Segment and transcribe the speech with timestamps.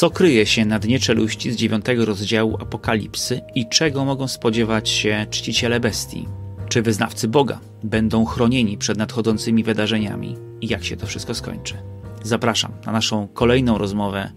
[0.00, 5.26] Co kryje się na dnie czeluści z dziewiątego rozdziału Apokalipsy i czego mogą spodziewać się
[5.30, 6.28] czciciele bestii?
[6.68, 11.74] Czy wyznawcy Boga będą chronieni przed nadchodzącymi wydarzeniami i jak się to wszystko skończy?
[12.22, 14.32] Zapraszam na naszą kolejną rozmowę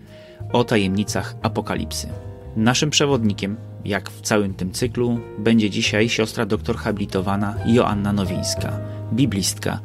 [0.54, 2.08] o tajemnicach Apokalipsy.
[2.56, 8.80] Naszym przewodnikiem, jak w całym tym cyklu, będzie dzisiaj siostra doktor habilitowana Joanna Nowińska,
[9.14, 9.80] biblistka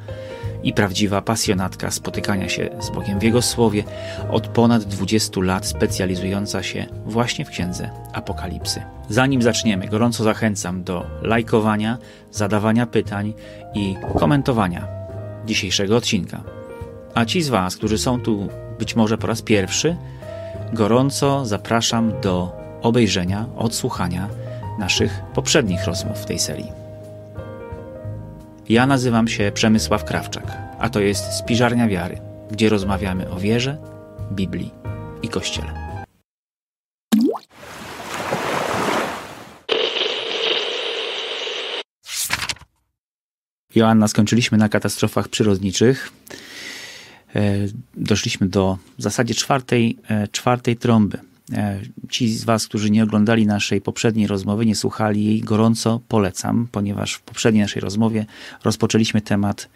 [0.69, 3.85] i prawdziwa pasjonatka spotykania się z Bogiem w Jego Słowie,
[4.31, 8.83] od ponad 20 lat specjalizująca się właśnie w księdze Apokalipsy.
[9.09, 11.99] Zanim zaczniemy, gorąco zachęcam do lajkowania,
[12.31, 13.35] zadawania pytań
[13.75, 14.89] i komentowania
[15.47, 16.41] dzisiejszego odcinka.
[17.15, 18.49] A ci z Was, którzy są tu
[18.79, 19.97] być może po raz pierwszy,
[20.73, 24.29] gorąco zapraszam do obejrzenia, odsłuchania
[24.79, 26.88] naszych poprzednich rozmów w tej serii.
[28.69, 33.79] Ja nazywam się Przemysław Krawczak, a to jest Spiżarnia Wiary, gdzie rozmawiamy o wierze,
[34.33, 34.71] Biblii
[35.23, 35.99] i Kościele.
[43.75, 46.13] Joanna, skończyliśmy na katastrofach przyrodniczych.
[47.35, 47.57] E,
[47.95, 51.28] doszliśmy do w zasadzie czwartej, e, czwartej trąby.
[51.53, 56.69] E, ci z Was, którzy nie oglądali naszej poprzedniej rozmowy, nie słuchali jej, gorąco polecam,
[56.73, 58.27] ponieważ w poprzedniej naszej rozmowie
[58.65, 59.69] rozpoczęliśmy temat,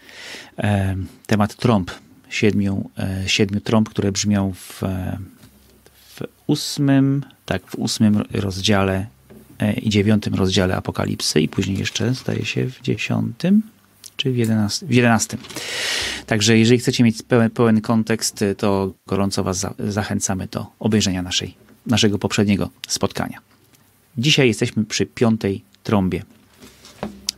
[1.26, 1.90] temat trąb,
[2.28, 2.90] siedmiu,
[3.26, 4.82] siedmiu trąb, które brzmią w,
[5.94, 9.06] w ósmym, tak, w ósmym rozdziale
[9.82, 13.62] i dziewiątym rozdziale Apokalipsy i później jeszcze, zdaje się, w dziesiątym
[14.16, 14.86] czy w 11.
[14.86, 15.38] W 11.
[16.26, 21.54] Także jeżeli chcecie mieć pełen, pełen kontekst, to gorąco Was za, zachęcamy do obejrzenia naszej,
[21.86, 23.38] naszego poprzedniego spotkania.
[24.18, 26.22] Dzisiaj jesteśmy przy piątej trąbie.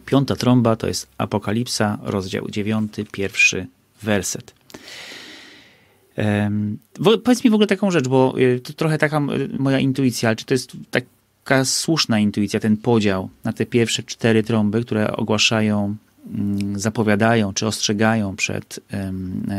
[0.07, 3.67] Piąta trąba to jest Apokalipsa, rozdział 9, pierwszy
[4.03, 4.55] werset.
[6.17, 6.79] Um,
[7.25, 9.21] powiedz mi w ogóle taką rzecz, bo y, to trochę taka
[9.59, 14.43] moja intuicja, ale czy to jest taka słuszna intuicja, ten podział na te pierwsze cztery
[14.43, 15.97] trąby, które ogłaszają
[16.77, 18.81] zapowiadają czy ostrzegają przed,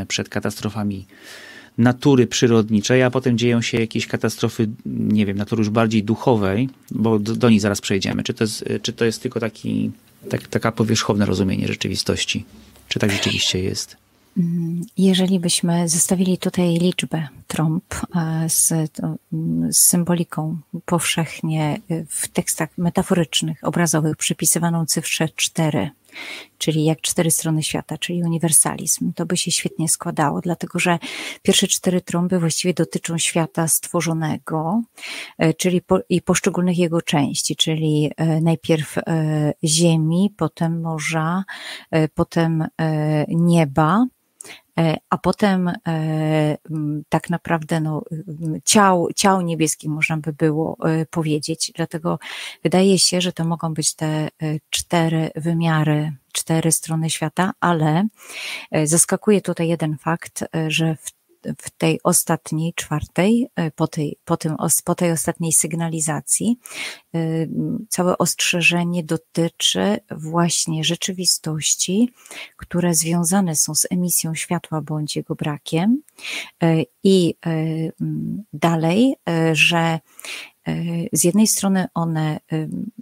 [0.08, 1.06] przed katastrofami
[1.78, 7.20] natury przyrodniczej, a potem dzieją się jakieś katastrofy, nie wiem, natury już bardziej duchowej, bo
[7.20, 8.24] do, do nich zaraz przejdziemy.
[8.24, 9.92] Czy to jest, czy to jest tylko taki,
[10.30, 12.46] tak, taka powierzchowne rozumienie rzeczywistości?
[12.88, 13.98] Czy tak rzeczywiście jest?
[14.98, 17.84] Jeżeli byśmy zestawili tutaj liczbę trąb
[18.16, 25.90] e, z, z, symboliką powszechnie w tekstach metaforycznych, obrazowych przypisywaną cyfrze 4,
[26.58, 31.00] czyli jak cztery strony świata, czyli uniwersalizm, to by się świetnie składało, dlatego że
[31.42, 34.82] pierwsze cztery trąby właściwie dotyczą świata stworzonego,
[35.38, 38.96] e, czyli po, i poszczególnych jego części, czyli e, najpierw
[39.64, 41.44] ziemi, potem morza,
[42.16, 42.68] potem
[43.28, 44.15] nieba, E,
[45.10, 46.58] a potem e,
[47.10, 48.04] tak naprawdę no,
[48.66, 51.72] ciał, ciał niebieskich można by było e, powiedzieć.
[51.76, 52.20] Dlatego
[52.64, 54.30] wydaje się, że to mogą być te
[54.70, 58.08] cztery wymiary, cztery strony świata, ale
[58.84, 61.15] zaskakuje tutaj jeden fakt, że w
[61.58, 66.60] w tej ostatniej, czwartej, e, po tej, po, tym, po tej ostatniej sygnalizacji,
[67.16, 67.20] e,
[67.90, 72.14] całe ostrzeżenie dotyczy właśnie rzeczywistości,
[72.58, 76.02] które związane są z emisją światła bądź jego brakiem.
[76.64, 77.36] E, I
[78.54, 79.16] dalej,
[79.54, 80.00] że
[81.14, 82.40] z jednej strony one,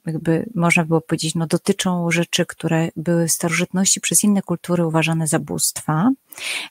[0.06, 5.28] jakby można było powiedzieć, no dotyczą rzeczy, które były w starożytności przez inne kultury uważane
[5.28, 6.12] za bóstwa,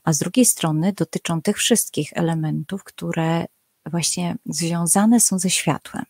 [0.05, 3.47] a z drugiej strony dotyczą tych wszystkich elementów, które
[3.91, 6.05] właśnie związane są ze światłem.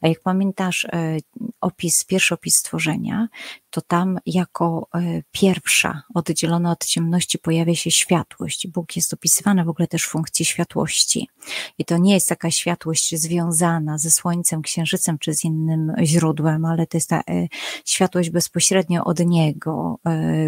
[0.00, 1.16] A jak pamiętasz e,
[1.60, 3.28] opis, pierwszy opis stworzenia,
[3.70, 8.66] to tam jako e, pierwsza, oddzielona od ciemności, pojawia się światłość.
[8.66, 11.28] Bóg jest opisywany w ogóle też w funkcji światłości.
[11.78, 16.86] I to nie jest taka światłość związana ze Słońcem, Księżycem czy z innym źródłem, ale
[16.86, 17.48] to jest ta e,
[17.84, 19.98] światłość bezpośrednio od Niego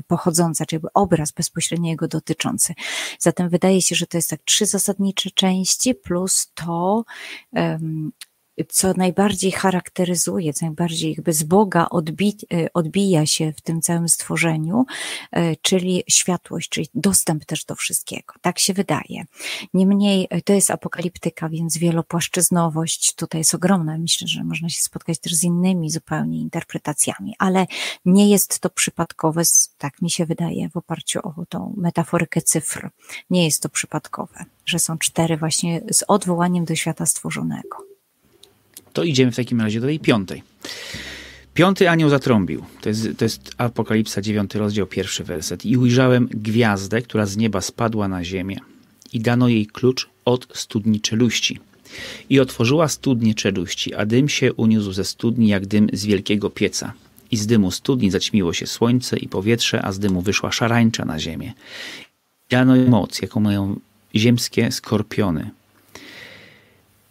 [0.07, 2.75] pochodząca, czyli obraz bezpośrednio Jego dotyczący.
[3.19, 7.06] Zatem wydaje się, że to jest tak trzy zasadnicze części plus to, to,
[8.69, 14.09] co najbardziej charakteryzuje, co najbardziej jakby z Boga odbi, e, odbija się w tym całym
[14.09, 14.87] stworzeniu,
[15.33, 18.35] e, czyli światłość, czyli dostęp też do wszystkiego.
[18.41, 19.25] Tak się wydaje.
[19.75, 23.99] Niemniej e, to jest apokaliptyka, więc wielopłaszczyznowość tutaj jest ogromna.
[23.99, 27.67] Myślę, że można się spotkać też z innymi zupełnie interpretacjami, ale
[28.05, 29.43] nie jest to przypadkowe,
[29.79, 32.91] tak mi się wydaje, w oparciu o tą metaforykę cyfr.
[33.31, 37.85] Nie jest to przypadkowe, że są cztery właśnie z odwołaniem do świata stworzonego.
[38.97, 40.43] To idziemy w takim razie do tej piątej.
[41.54, 42.65] Piąty anioł zatrąbił.
[42.81, 45.66] To jest, to jest Apokalipsa, dziewiąty rozdział, pierwszy werset.
[45.66, 48.57] I ujrzałem gwiazdę, która z nieba spadła na ziemię
[49.13, 51.59] i dano jej klucz od studni czeluści.
[52.31, 56.93] I otworzyła studnie czeluści, a dym się uniósł ze studni jak dym z wielkiego pieca.
[57.31, 61.19] I z dymu studni zaćmiło się słońce i powietrze, a z dymu wyszła szarańcza na
[61.19, 61.53] ziemię.
[62.51, 63.81] Widziano moc, jaką mają
[64.15, 65.51] ziemskie skorpiony.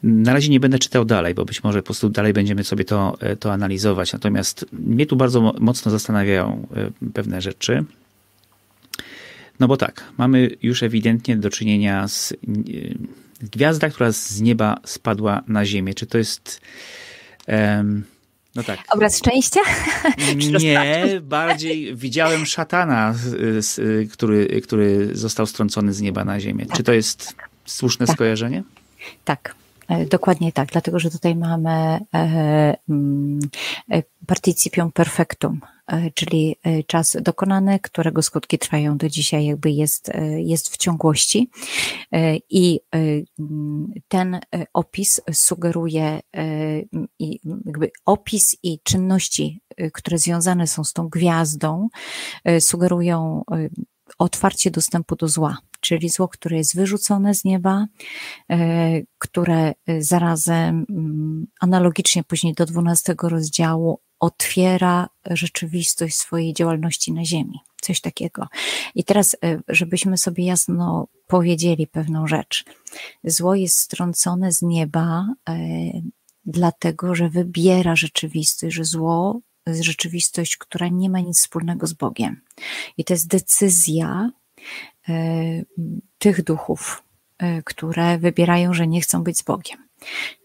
[0.05, 3.17] Na razie nie będę czytał dalej, bo być może po prostu dalej będziemy sobie to,
[3.19, 4.13] e, to analizować.
[4.13, 7.83] Natomiast mnie tu bardzo mocno zastanawiają e, pewne rzeczy.
[9.59, 12.35] No bo tak, mamy już ewidentnie do czynienia z e,
[13.41, 15.93] gwiazda, która z nieba spadła na ziemię.
[15.93, 16.61] Czy to jest.
[17.47, 18.03] Um,
[18.55, 18.79] no tak.
[18.89, 19.59] Obraz szczęścia?
[20.59, 23.15] Nie, bardziej widziałem szatana,
[24.11, 26.65] który, który został strącony z nieba na ziemię.
[26.65, 26.77] Tak.
[26.77, 27.35] Czy to jest
[27.65, 28.15] słuszne tak.
[28.15, 28.63] skojarzenie?
[29.25, 29.64] Tak.
[29.87, 33.39] E, dokładnie tak, dlatego że tutaj mamy e, mm,
[33.91, 35.61] e, participum perfectum,
[36.13, 36.55] czyli
[36.87, 41.49] czas dokonany, którego skutki trwają do dzisiaj, jakby jest, jest w ciągłości.
[42.49, 42.79] I
[44.07, 44.39] ten
[44.73, 46.19] opis sugeruje,
[47.65, 49.61] jakby opis i czynności,
[49.93, 51.87] które związane są z tą gwiazdą,
[52.59, 53.43] sugerują
[54.17, 57.87] otwarcie dostępu do zła, czyli zło, które jest wyrzucone z nieba,
[58.51, 67.59] e, które zarazem mm, analogicznie później do 12 rozdziału otwiera rzeczywistość swojej działalności na ziemi.
[67.81, 68.47] Coś takiego.
[68.95, 72.65] I teraz, e, żebyśmy sobie jasno powiedzieli pewną rzecz.
[73.23, 75.55] Zło jest strącone z nieba, e,
[76.45, 82.41] dlatego że wybiera rzeczywistość, że zło jest rzeczywistość, która nie ma nic wspólnego z Bogiem.
[82.97, 84.61] I to jest decyzja e,
[86.17, 87.03] tych duchów,
[87.37, 89.77] e, które wybierają, że nie chcą być z Bogiem.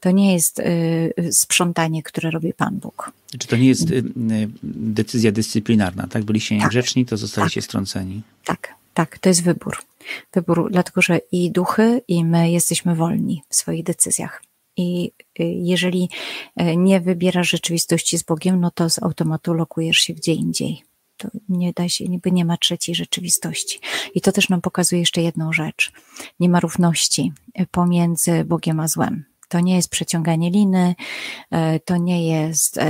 [0.00, 3.12] To nie jest e, sprzątanie, które robi Pan Bóg.
[3.38, 3.88] Czy to nie jest
[4.62, 6.24] decyzja dyscyplinarna, tak?
[6.24, 6.64] Byliście tak.
[6.64, 7.68] niegrzeczni, to zostaliście tak.
[7.68, 8.22] strąceni.
[8.44, 9.82] Tak, tak, to jest wybór.
[10.34, 14.42] Wybór, dlatego że i duchy, i my jesteśmy wolni w swoich decyzjach.
[14.76, 16.08] I jeżeli
[16.56, 20.82] e, nie wybierasz rzeczywistości z Bogiem, no to z automatu lokujesz się gdzie indziej.
[21.20, 23.80] To nie da się, niby nie ma trzeciej rzeczywistości.
[24.14, 25.92] I to też nam pokazuje jeszcze jedną rzecz.
[26.40, 27.32] Nie ma równości
[27.70, 29.29] pomiędzy Bogiem a złem.
[29.50, 30.94] To nie jest przeciąganie liny,
[31.50, 32.80] e, to nie jest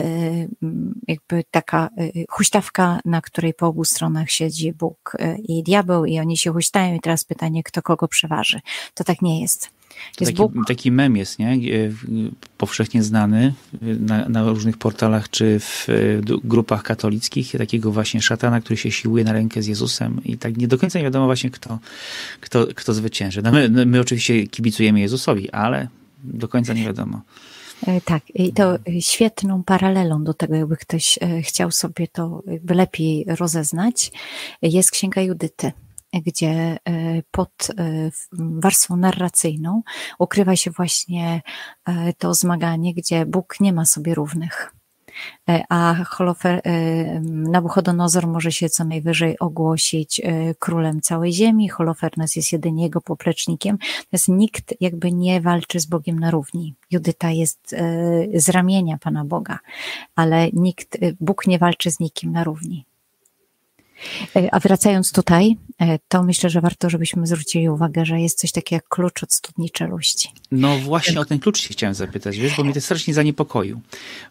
[1.09, 1.89] jakby taka
[2.29, 5.17] huśtawka, na której po obu stronach siedzi Bóg
[5.49, 8.61] i diabeł i oni się huśtają i teraz pytanie, kto kogo przeważy.
[8.95, 9.81] To tak nie jest.
[10.19, 11.59] Taki, taki mem jest, nie?
[12.59, 13.55] Powszechnie znany
[14.01, 15.87] na, na, różnych portalach czy w
[16.45, 20.69] grupach katolickich, takiego właśnie szatana, który się siłuje na rękę z Jezusem i tak nie
[20.69, 21.79] do końca nie wiadomo właśnie kto,
[22.41, 23.43] kto, kto zwycięży.
[23.43, 25.89] No my, my oczywiście kibicujemy Jezusowi, ale
[26.25, 27.21] do końca nie wiadomo.
[27.87, 32.75] E, tak, i to świetną paralelą do tego, jakby ktoś e, chciał sobie to jakby
[32.75, 34.13] lepiej rozeznać,
[34.63, 35.73] jest Księga Judyty
[36.27, 36.79] gdzie e,
[37.31, 37.69] pod
[38.33, 39.83] warstwą narracyjną
[40.19, 41.43] ukrywa się właśnie
[42.19, 44.75] to zmaganie, gdzie Bóg nie ma sobie równych.
[45.69, 46.63] A Holofer,
[47.23, 50.21] Nabuchodonozor może się co najwyżej ogłosić
[50.59, 56.19] królem całej ziemi, Holofernes jest jedynie jego poplecznikiem, natomiast nikt jakby nie walczy z Bogiem
[56.19, 56.75] na równi.
[56.91, 57.77] Judyta jest
[58.35, 59.59] z ramienia Pana Boga,
[60.17, 62.87] ale nikt, Bóg nie walczy z nikim na równi.
[64.37, 68.53] E, a wracając tutaj, e, to myślę, że warto, żebyśmy zwrócili uwagę, że jest coś
[68.53, 70.29] takiego jak klucz od studni czeluści.
[70.51, 73.81] No właśnie o ten klucz się chciałem zapytać, wiesz, bo mnie to strasznie zaniepokoił,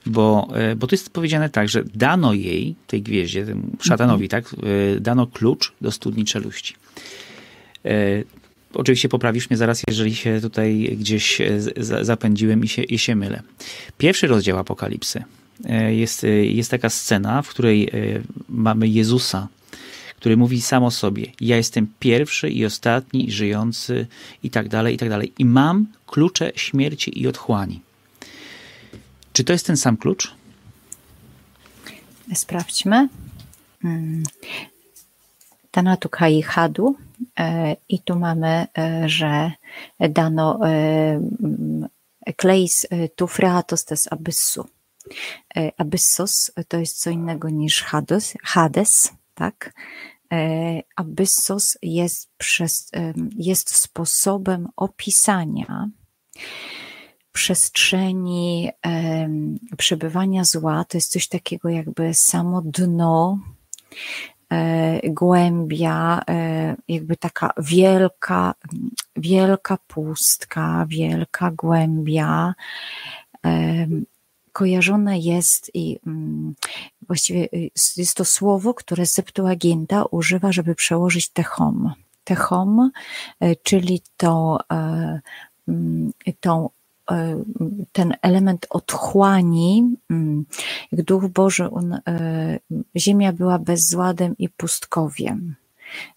[0.05, 4.43] bo, e, bo tu jest powiedziane tak, że dano jej, tej gwieździe, temu szatanowi, mhm.
[4.43, 4.55] tak,
[4.99, 6.75] dano klucz do studni czeluści.
[8.73, 11.41] Oczywiście poprawisz mnie zaraz, jeżeli się tutaj gdzieś
[12.01, 13.41] zapędziłem i się, i się mylę.
[13.97, 15.23] Pierwszy rozdział Apokalipsy.
[15.89, 17.91] Jest, jest taka scena, w której
[18.49, 19.47] mamy Jezusa,
[20.19, 24.07] który mówi sam o sobie: Ja jestem pierwszy i ostatni, żyjący,
[24.43, 25.33] i tak dalej, i tak dalej.
[25.39, 27.81] I mam klucze śmierci i otchłani.
[29.33, 30.33] Czy to jest ten sam klucz?
[32.33, 33.09] Sprawdźmy.
[33.81, 34.23] Hmm.
[35.71, 36.95] Tanatu Kai Hadu.
[37.39, 39.51] E, I tu mamy, e, że
[39.99, 41.19] dano e,
[42.38, 44.65] kleis tu freatos tes abyssu.
[45.77, 49.74] Abyssos to jest co innego niż Hades, Hades tak?
[50.34, 52.91] E, Abyssos jest, przez,
[53.38, 55.89] jest sposobem opisania
[57.31, 58.69] przestrzeni
[59.77, 60.86] przebywania zła.
[60.86, 63.39] To jest coś takiego jakby samo dno,
[64.50, 68.53] e, głębia, e, jakby taka wielka,
[69.15, 72.53] wielka pustka, wielka głębia
[74.59, 76.55] kojarzone jest i mm,
[77.07, 81.93] właściwie y, jest to słowo, które Septuaginta używa, żeby przełożyć techom.
[82.23, 82.91] Techom,
[83.43, 84.25] y, czyli y,
[85.67, 86.69] mm, tą
[87.91, 90.45] ten element otchłani, mm,
[90.91, 91.99] jak Duch Boży, on,
[92.95, 95.55] ziemia była bezładem i pustkowiem.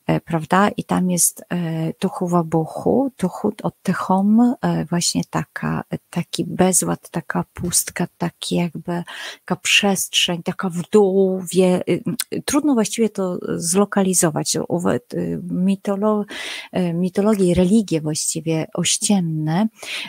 [0.06, 0.68] E, prawda?
[0.76, 7.44] I tam jest e, tuchuwa buchu, tuchut od techom, e, właśnie taka, taki bezład, taka
[7.54, 9.02] pustka, taki jakby
[9.44, 12.02] taka przestrzeń, taka w dół, wie, y,
[12.44, 14.56] trudno właściwie to zlokalizować.
[15.42, 16.24] Mitolo,
[16.94, 19.68] mitologie i religie właściwie ościenne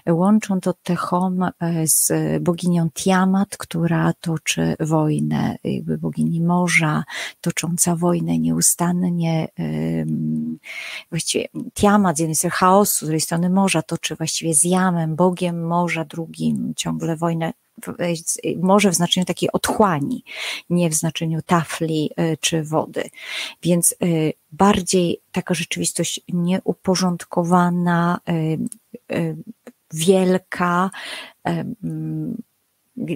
[0.10, 1.50] łączą to techom
[1.86, 2.12] z
[2.44, 7.04] boginią Tiamat, która toczy wojnę, jakby bogini morza,
[7.42, 9.48] tocząca wojnę nieustannie,
[11.10, 15.68] właściwie Tiamat z jednej strony chaosu, z drugiej strony morza toczy właściwie z Jamem, Bogiem
[15.68, 17.54] morza drugim, ciągle wojnę
[18.62, 20.24] może w znaczeniu takiej otchłani,
[20.70, 23.04] nie w znaczeniu tafli y, czy wody.
[23.64, 29.36] Więc y, bardziej taka rzeczywistość nieuporządkowana, y,
[29.94, 30.90] wielka,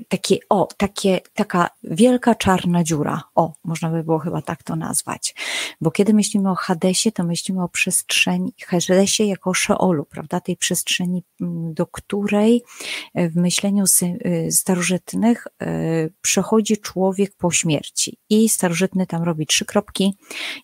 [0.08, 3.24] takie, o, takie, taka wielka czarna dziura.
[3.36, 5.36] O, można by było chyba tak to nazwać.
[5.82, 10.40] Bo kiedy myślimy o Hadesie, to myślimy o przestrzeni, Hadesie jako Szeolu, prawda?
[10.40, 12.64] Tej przestrzeni, mm, do której
[13.14, 13.84] e, w myśleniu
[14.26, 18.18] y, starożytnych e, przechodzi człowiek po śmierci.
[18.30, 20.18] I starożytny tam robi trzy kropki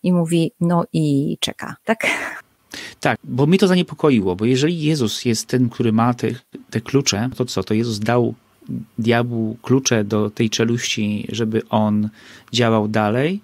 [0.03, 2.07] i mówi, no i czeka, tak?
[2.99, 6.27] Tak, bo mnie to zaniepokoiło, bo jeżeli Jezus jest ten, który ma te,
[6.69, 7.63] te klucze, to co?
[7.63, 8.35] To Jezus dał
[8.99, 12.09] diabłu klucze do tej czeluści, żeby on
[12.51, 13.41] działał dalej.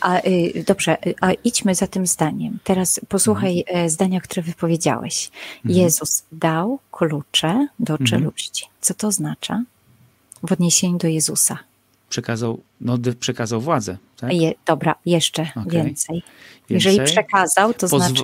[0.00, 2.58] A, y, dobrze, y, a idźmy za tym zdaniem.
[2.64, 3.90] Teraz posłuchaj mhm.
[3.90, 5.30] zdania, które wypowiedziałeś.
[5.56, 5.84] Mhm.
[5.84, 8.06] Jezus dał klucze do mhm.
[8.06, 8.66] czeluści.
[8.80, 9.62] Co to oznacza
[10.42, 11.58] w odniesieniu do Jezusa?
[12.08, 13.96] Przekazał, no, przekazał władzę.
[14.16, 14.32] Tak?
[14.32, 15.64] Je, dobra, jeszcze okay.
[15.64, 15.82] więcej.
[15.84, 16.22] więcej.
[16.70, 18.22] Jeżeli przekazał, to Pozw znaczy,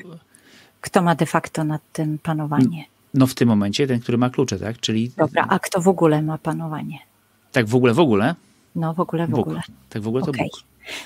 [0.80, 2.84] kto ma de facto nad tym panowanie?
[3.14, 4.80] No w tym momencie ten, który ma klucze, tak?
[4.80, 5.10] Czyli...
[5.16, 6.98] Dobra, a kto w ogóle ma panowanie?
[7.52, 8.34] Tak w ogóle, w ogóle?
[8.74, 9.40] No w ogóle, w Bóg.
[9.40, 9.60] ogóle.
[9.88, 10.44] Tak w ogóle to okay.
[10.44, 10.62] Bóg.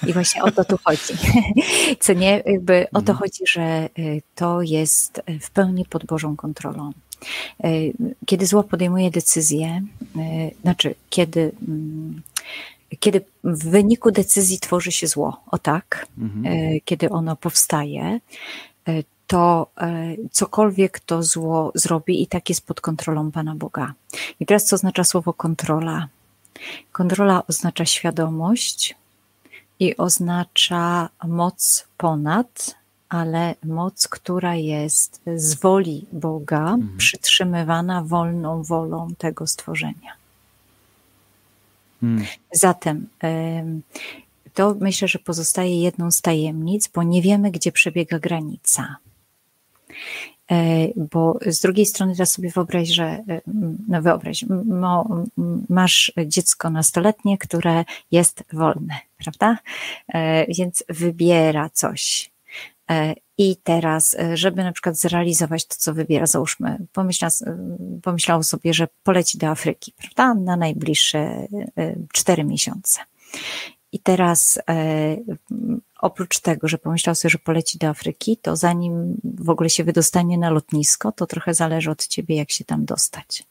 [0.07, 1.15] I właśnie o to tu chodzi.
[2.01, 3.19] Co nie, jakby o to mhm.
[3.19, 6.93] chodzi, że y, to jest y, w pełni pod Bożą kontrolą.
[7.65, 7.93] Y,
[8.27, 9.83] kiedy zło podejmuje decyzję,
[10.63, 12.23] znaczy kiedy, mm,
[13.01, 16.45] kiedy w wyniku decyzji tworzy się zło, o tak, mhm.
[16.85, 18.21] kiedy ono powstaje,
[19.29, 23.95] to e, cokolwiek to zło zrobi i tak jest pod kontrolą Pana Boga.
[24.41, 26.09] I teraz co oznacza słowo kontrola?
[26.93, 28.95] Kontrola oznacza świadomość
[29.81, 32.77] i oznacza moc ponad,
[33.09, 36.97] ale moc, która jest z woli Boga, mhm.
[36.99, 40.13] przytrzymywana wolną wolą tego stworzenia.
[42.01, 42.25] Hmm.
[42.53, 43.07] Zatem
[44.55, 48.97] to myślę, że pozostaje jedną z tajemnic, bo nie wiemy, gdzie przebiega granica.
[50.51, 53.41] E, bo z drugiej strony teraz sobie wyobraź, że e,
[53.89, 54.45] no wyobraź,
[55.69, 59.59] masz dziecko nastoletnie, które jest wolne, prawda?
[60.09, 62.31] E, więc wybiera coś.
[63.39, 67.31] I teraz, żeby na przykład zrealizować to, co wybiera, załóżmy, pomyślał,
[68.03, 70.35] pomyślał sobie, że poleci do Afryki, prawda?
[70.35, 71.47] Na najbliższe
[72.13, 73.01] cztery miesiące.
[73.93, 74.59] I teraz
[76.01, 80.39] oprócz tego, że pomyślał sobie, że poleci do Afryki, to zanim w ogóle się wydostanie
[80.39, 83.45] na lotnisko, to trochę zależy od ciebie, jak się tam dostać.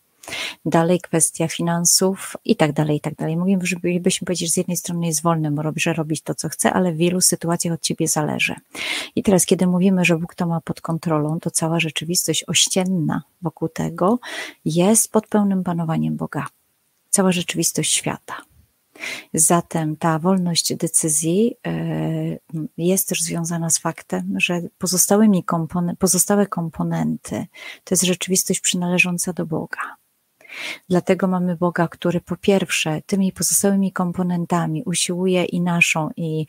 [0.66, 3.38] Dalej kwestia finansów i tak dalej, i tak dalej.
[3.38, 6.98] Moglibyśmy powiedzieć, że z jednej strony jest wolny, może robić to, co chce, ale w
[6.98, 8.56] wielu sytuacjach od ciebie zależy.
[9.16, 13.70] I teraz, kiedy mówimy, że Bóg to ma pod kontrolą, to cała rzeczywistość ościenna wokół
[13.70, 14.20] tego
[14.66, 16.48] jest pod pełnym panowaniem Boga.
[17.10, 18.36] Cała rzeczywistość świata.
[19.34, 22.38] Zatem ta wolność decyzji e,
[22.78, 27.46] jest też związana z faktem, że pozostałymi kompone pozostałe komponenty
[27.84, 29.98] to jest rzeczywistość przynależąca do Boga.
[30.90, 36.46] Dlatego mamy Boga, który po pierwsze tymi pozostałymi komponentami usiłuje i naszą, i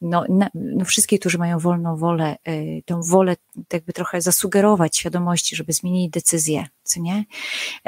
[0.00, 3.36] no, no wszystkie, którzy mają wolną wolę, y, tą wolę
[3.72, 7.24] jakby trochę zasugerować świadomości, żeby zmienili decyzję, co nie?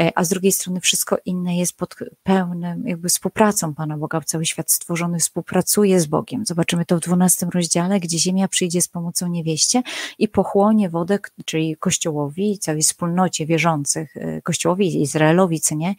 [0.01, 4.21] E, a z drugiej strony wszystko inne jest pod pełnym jakby współpracą Pana Boga.
[4.21, 6.47] Cały świat stworzony współpracuje z Bogiem.
[6.47, 9.83] Zobaczymy to w dwunastym rozdziale, gdzie ziemia przyjdzie z pomocą niewieście
[10.19, 15.95] i pochłonie wodę, czyli Kościołowi, całej wspólnocie wierzących, y, Kościołowi, Izraelowi, co nie?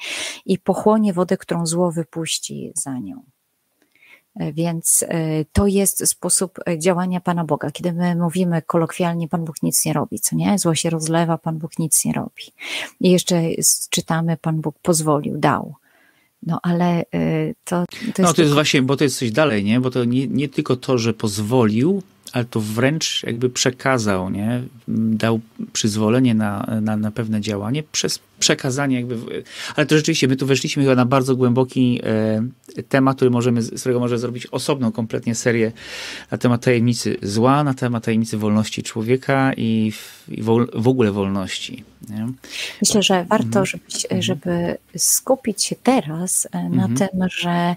[0.46, 3.33] I pochłonie wodę, którą zło wypuści za nią.
[4.36, 7.72] E, więc e, to jest sposób e, działania Pana Boga.
[7.72, 10.60] Kiedy my mówimy kolokwialnie, Pan Bóg nic nie robi, co nie?
[10.60, 12.44] Zło się rozlewa, Pan Bóg nic nie robi.
[13.00, 13.42] I jeszcze
[13.90, 15.76] czytamy, Pan Bóg pozwolił, dał.
[16.46, 17.06] No ale
[17.64, 18.20] to, to jest.
[18.20, 19.80] No to jest właśnie, bo to jest coś dalej, nie?
[19.80, 22.02] Bo to nie, nie tylko to, że pozwolił,
[22.34, 24.64] ale to wręcz jakby przekazał, nie?
[24.88, 25.40] Dał
[25.74, 29.44] przyzwolenie na, na, na pewne działanie przez przekazanie jakby,
[29.76, 32.44] ale to rzeczywiście, my tu weszliśmy chyba na bardzo głęboki e,
[32.90, 35.72] temat, który możemy, z którego może zrobić osobną kompletnie serię
[36.32, 39.92] na temat tajemnicy zła, na temat tajemnicy wolności człowieka i,
[40.28, 41.84] i w, w, ogóle wolności.
[42.10, 42.28] Nie?
[42.82, 43.66] Myślę, że warto, mhm.
[43.66, 44.22] żeby, mhm.
[44.22, 46.96] żeby skupić się teraz e, na mhm.
[46.96, 47.76] tym, że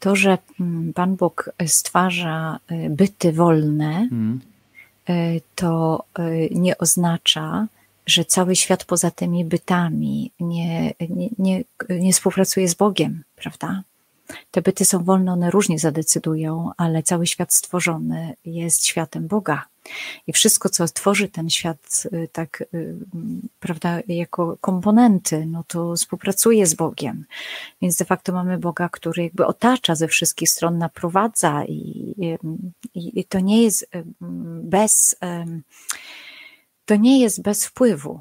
[0.00, 4.40] to, że mm, Pan Bóg stwarza e, byty wolne, mhm.
[5.08, 5.14] e,
[5.54, 6.04] to
[6.50, 7.66] nie oznacza,
[8.06, 13.82] że cały świat poza tymi bytami nie, nie, nie, nie współpracuje z Bogiem, prawda?
[14.50, 19.64] Te byty są wolne, one różnie zadecydują, ale cały świat stworzony jest światem Boga.
[20.26, 22.94] I wszystko, co tworzy ten świat, y, tak, y,
[23.60, 27.24] prawda, jako komponenty, no to współpracuje z Bogiem.
[27.82, 32.14] Więc de facto mamy Boga, który jakby otacza ze wszystkich stron, naprowadza i,
[32.94, 33.90] i, i to nie jest
[34.62, 35.16] bez
[36.88, 38.20] to nie jest bez wpływu.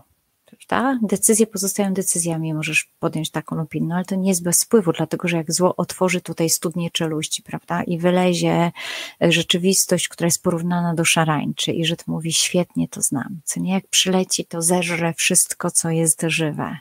[0.67, 0.99] Prawda?
[1.01, 5.27] Decyzje pozostają decyzjami, możesz podjąć taką lub inną, ale to nie jest bez wpływu, dlatego
[5.27, 8.71] że jak zło otworzy tutaj studnie czeluści, prawda, i wylezie
[9.21, 13.73] e, rzeczywistość, która jest porównana do szarańczy i Żyd mówi, świetnie to znam, co nie,
[13.73, 16.77] jak przyleci, to zeżre wszystko, co jest żywe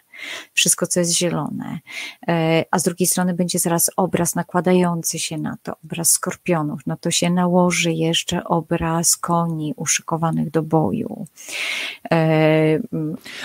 [0.52, 1.80] wszystko, co jest zielone,
[2.28, 6.96] e, a z drugiej strony będzie zaraz obraz nakładający się na to, obraz skorpionów, no
[6.96, 11.26] to się nałoży jeszcze obraz koni uszykowanych do boju.
[12.10, 12.78] E,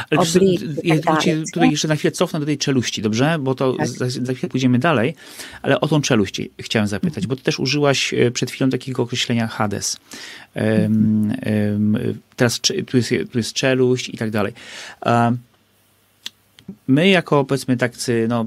[0.10, 1.22] Ale obli, ja, tak
[1.54, 3.38] tutaj jeszcze na chwilę cofnę do tej czeluści, dobrze?
[3.40, 3.88] Bo to tak.
[3.88, 5.16] za, za, chwilę pójdziemy dalej,
[5.62, 7.30] ale o tą czeluść chciałem zapytać, mhm.
[7.30, 9.98] bo ty też użyłaś e, przed chwilą takiego określenia Hades.
[10.56, 11.98] Um, um,
[12.36, 14.54] teraz tu jest, tu jest czeluść i tak dalej.
[15.06, 15.38] Um,
[16.88, 18.46] my jako powiedzmy tacy, no,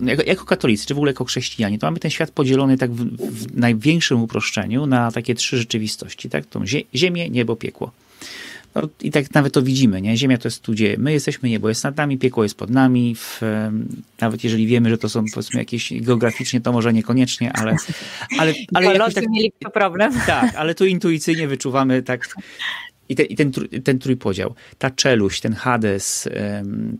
[0.00, 3.16] jako, jako, katolicy, czy w ogóle jako chrześcijanie, to mamy ten świat podzielony tak w,
[3.16, 6.46] w największym uproszczeniu na takie trzy rzeczywistości, tak?
[6.46, 7.92] Tą zie ziemię, niebo, piekło.
[8.74, 10.16] No, I tak nawet to widzimy, nie?
[10.16, 13.14] Ziemia to jest tu, gdzie my jesteśmy, niebo jest nad nami, piekło jest pod nami.
[13.14, 13.40] W,
[14.20, 17.76] nawet jeżeli wiemy, że to są powiedzmy jakieś geograficznie, to może niekoniecznie, ale...
[18.38, 20.12] ale, ale jakoś tak, mieli to problem.
[20.26, 22.28] Tak, ale tu intuicyjnie wyczuwamy tak
[23.10, 23.52] i, te, i ten,
[23.84, 26.28] ten trójpodział, ta czeluść, ten Hades,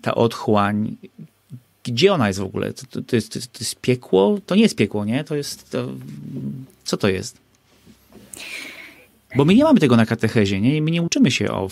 [0.02, 0.96] ta otchłań,
[1.84, 2.72] gdzie ona jest w ogóle?
[2.72, 4.38] To, to, to, jest, to, jest, piekło?
[4.46, 5.24] To nie jest piekło, nie?
[5.24, 5.76] To jest.
[6.84, 7.38] Co to jest?
[9.36, 10.82] Bo my nie mamy tego na katechezie, nie?
[10.82, 11.68] My nie uczymy się o,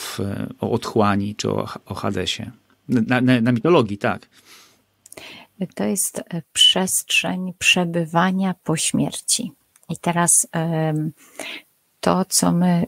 [0.60, 2.50] o otchłani czy o, o Hadesie.
[2.88, 4.28] Na, na, na mitologii, tak.
[5.74, 9.52] To jest e, przestrzeń przebywania po śmierci.
[9.88, 10.46] I teraz
[12.00, 12.86] to, co my,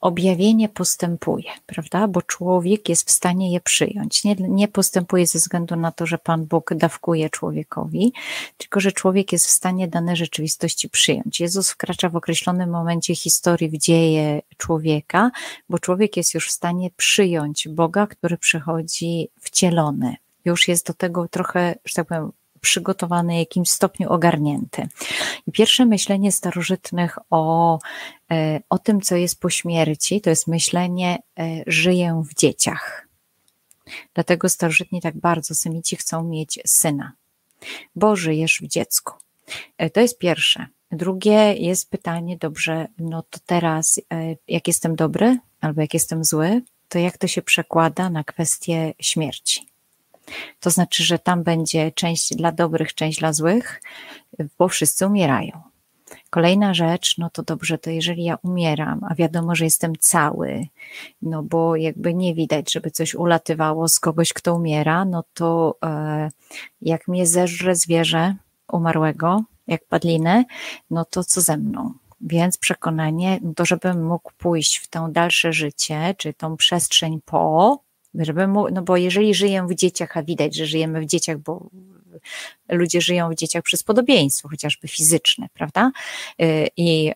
[0.00, 2.08] objawienie postępuje, prawda?
[2.08, 4.24] Bo człowiek jest w stanie je przyjąć.
[4.24, 8.12] Nie, nie postępuje ze względu na to, że Pan Bóg dawkuje człowiekowi,
[8.58, 11.40] tylko że człowiek jest w stanie dane rzeczywistości przyjąć.
[11.40, 15.30] Jezus wkracza w określonym momencie historii w dzieje człowieka,
[15.68, 20.16] bo człowiek jest już w stanie przyjąć Boga, który przychodzi wcielony.
[20.44, 22.32] Już jest do tego trochę, że tak powiem,
[22.64, 24.88] przygotowany, jakimś stopniu ogarnięty.
[25.46, 27.78] I pierwsze myślenie starożytnych o,
[28.30, 33.08] e, o tym, co jest po śmierci, to jest myślenie e, żyję w dzieciach.
[34.14, 37.12] Dlatego starożytni tak bardzo semici chcą mieć syna,
[37.96, 39.14] bo żyjesz w dziecku.
[39.78, 40.66] E, to jest pierwsze.
[40.92, 44.00] Drugie jest pytanie, dobrze, no to teraz,
[44.48, 49.73] jak jestem dobry albo jak jestem zły, to jak to się przekłada na kwestię śmierci?
[50.60, 53.82] To znaczy, że tam będzie część dla dobrych, część dla złych,
[54.58, 55.62] bo wszyscy umierają.
[56.30, 60.66] Kolejna rzecz, no to dobrze, to jeżeli ja umieram, a wiadomo, że jestem cały,
[61.22, 66.30] no bo jakby nie widać, żeby coś ulatywało z kogoś, kto umiera, no to e,
[66.82, 68.34] jak mnie zeżre zwierzę
[68.72, 70.44] umarłego, jak padlinę,
[70.90, 71.92] no to co ze mną?
[72.20, 77.78] Więc przekonanie, no to żebym mógł pójść w to dalsze życie, czy tą przestrzeń po,
[78.14, 81.70] żeby mu, no bo jeżeli żyję w dzieciach, a widać, że żyjemy w dzieciach, bo
[82.68, 85.90] ludzie żyją w dzieciach przez podobieństwo, chociażby fizyczne, prawda?
[86.42, 87.12] Y, I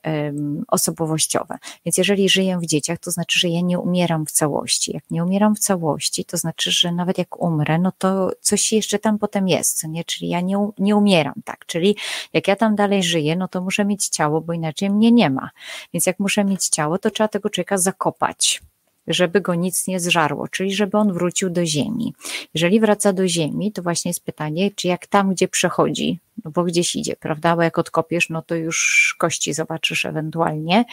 [0.68, 1.58] osobowościowe.
[1.84, 4.92] Więc jeżeli żyję w dzieciach, to znaczy, że ja nie umieram w całości.
[4.94, 8.98] Jak nie umieram w całości, to znaczy, że nawet jak umrę, no to coś jeszcze
[8.98, 10.04] tam potem jest, nie?
[10.04, 11.66] Czyli ja nie, nie umieram, tak?
[11.66, 11.96] Czyli
[12.32, 15.50] jak ja tam dalej żyję, no to muszę mieć ciało, bo inaczej mnie nie ma.
[15.94, 18.62] Więc jak muszę mieć ciało, to trzeba tego człowieka zakopać
[19.08, 22.14] żeby go nic nie zżarło, czyli żeby on wrócił do ziemi.
[22.54, 26.64] Jeżeli wraca do ziemi, to właśnie jest pytanie, czy jak tam, gdzie przechodzi, no bo
[26.64, 27.56] gdzieś idzie, prawda?
[27.56, 30.84] Bo jak odkopiesz, no to już kości zobaczysz ewentualnie.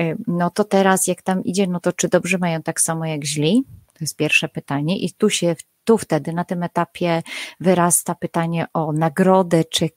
[0.00, 3.24] Y, no to teraz, jak tam idzie, no to czy dobrze mają tak samo jak
[3.24, 3.64] źli?
[3.86, 4.98] To jest pierwsze pytanie.
[4.98, 7.22] I tu się, tu wtedy na tym etapie
[7.60, 9.90] wyrasta pytanie o nagrodę, czy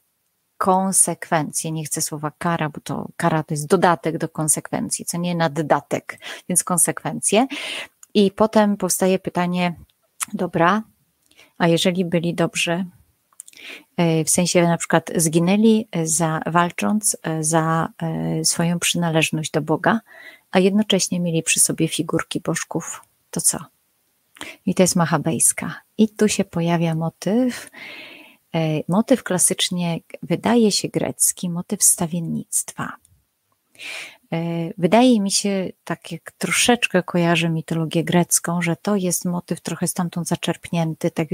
[0.62, 1.72] konsekwencje.
[1.72, 6.20] Nie chcę słowa kara, bo to kara to jest dodatek do konsekwencji, co nie naddatek,
[6.50, 7.48] więc konsekwencje.
[8.14, 9.76] I potem powstaje pytanie,
[10.34, 10.84] dobra,
[11.58, 12.86] a jeżeli byli dobrzy,
[13.98, 20.00] e, w sensie na przykład zginęli za walcząc e, za e, swoją przynależność do Boga,
[20.52, 23.58] a jednocześnie mieli przy sobie figurki bożków, to co?
[24.66, 25.82] I to jest machabejska.
[25.98, 27.70] I tu się pojawia motyw,
[28.88, 32.94] motyw klasycznie wydaje się grecki, motyw stawiennictwa.
[34.34, 39.88] E, wydaje mi się, tak jak troszeczkę kojarzę mitologię grecką, że to jest motyw trochę
[39.88, 41.28] stamtąd zaczerpnięty, tak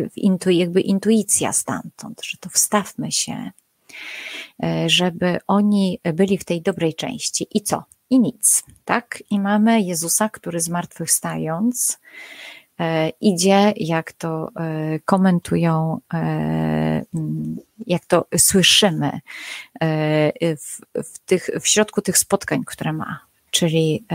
[0.47, 3.51] jakby intuicja stamtąd, że to wstawmy się,
[4.63, 7.47] e, żeby oni byli w tej dobrej części.
[7.53, 7.83] I co?
[8.09, 9.23] I nic, tak?
[9.29, 12.66] I mamy Jezusa, który zmartwychwstając, E,
[13.21, 17.03] idzie, jak to e, komentują, e,
[17.87, 19.19] jak to słyszymy
[20.41, 23.19] w, w, tych, w środku tych spotkań, które ma,
[23.51, 24.05] czyli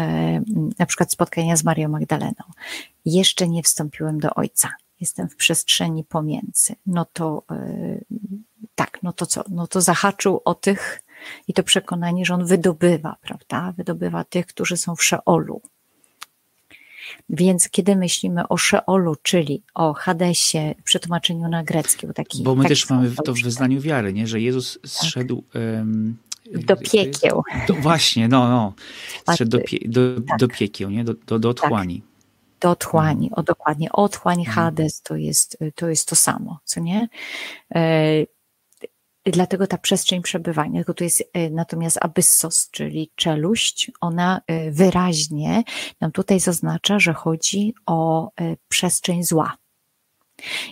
[0.78, 2.44] na przykład spotkania z Marią Magdaleną.
[3.04, 4.68] Jeszcze nie wstąpiłem do Ojca,
[5.00, 6.74] jestem w przestrzeni pomiędzy.
[6.86, 7.42] No to
[8.74, 9.44] tak, no to co?
[9.50, 11.02] No to zahaczył o tych
[11.48, 13.72] i to przekonanie, że on wydobywa, prawda?
[13.76, 15.62] Wydobywa tych, którzy są w Szeolu
[17.28, 22.42] więc kiedy myślimy o Szeolu, czyli o Hadesie, przetłumaczeniu na grecki, bo taki.
[22.42, 24.26] Bo my taki też mamy to w wyznaniu wiary, nie?
[24.26, 24.90] że Jezus tak.
[24.90, 25.44] zszedł.
[25.54, 26.16] Um,
[26.54, 27.42] do piekieł.
[27.68, 28.72] Do, właśnie, no, no.
[29.34, 30.38] Zszedł do, pie, do, tak.
[30.38, 31.04] do piekieł, nie?
[31.04, 32.00] Do, do, do otchłani.
[32.00, 32.12] Tak.
[32.60, 33.92] Do otchłani, o dokładnie.
[33.92, 34.54] Otchłań, mhm.
[34.54, 37.08] Hades to jest, to jest to samo, co nie?
[39.24, 45.62] Dlatego ta przestrzeń przebywania, tylko tu jest e, natomiast abyssos, czyli czeluść, ona e, wyraźnie
[46.00, 49.56] nam tutaj zaznacza, że chodzi o e, przestrzeń zła.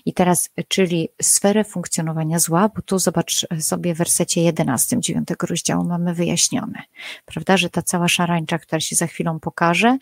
[0.04, 5.84] I teraz, czyli sferę funkcjonowania zła, bo tu zobacz sobie w wersecie 11 9 rozdziału
[5.84, 6.82] mamy wyjaśnione,
[7.24, 9.98] prawda, że ta cała szarańcza, która się za chwilą pokaże,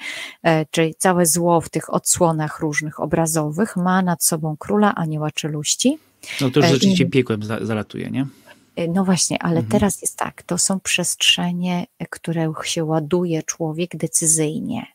[0.70, 5.98] czyli całe zło w tych odsłonach różnych obrazowych ma nad sobą króla anioła czeluści,
[6.40, 8.26] no to już rzeczywiście piekłem zalatuje, nie?
[8.76, 9.70] E, no właśnie, ale mhm.
[9.70, 14.86] teraz jest tak, to są przestrzenie, które się ładuje człowiek decyzyjnie.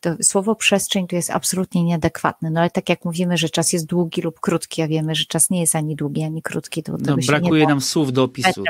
[0.00, 3.86] To słowo przestrzeń tu jest absolutnie nieadekwatne, no ale tak jak mówimy, że czas jest
[3.86, 7.16] długi lub krótki, a wiemy, że czas nie jest ani długi, ani krótki, to no,
[7.26, 8.62] brakuje nam słów do opisu.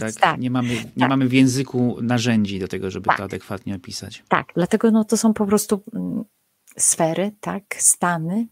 [0.00, 0.12] Tak?
[0.20, 0.40] tak?
[0.40, 1.08] Nie, mamy, nie tak.
[1.08, 3.16] mamy w języku narzędzi do tego, żeby tak.
[3.16, 4.22] to adekwatnie opisać.
[4.28, 6.24] Tak, dlatego no, to są po prostu mm,
[6.76, 8.46] sfery, tak, stany.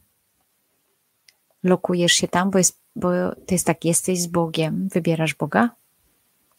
[1.63, 3.11] Lokujesz się tam, bo jest bo
[3.47, 5.71] to jest tak, jesteś z Bogiem, wybierasz Boga,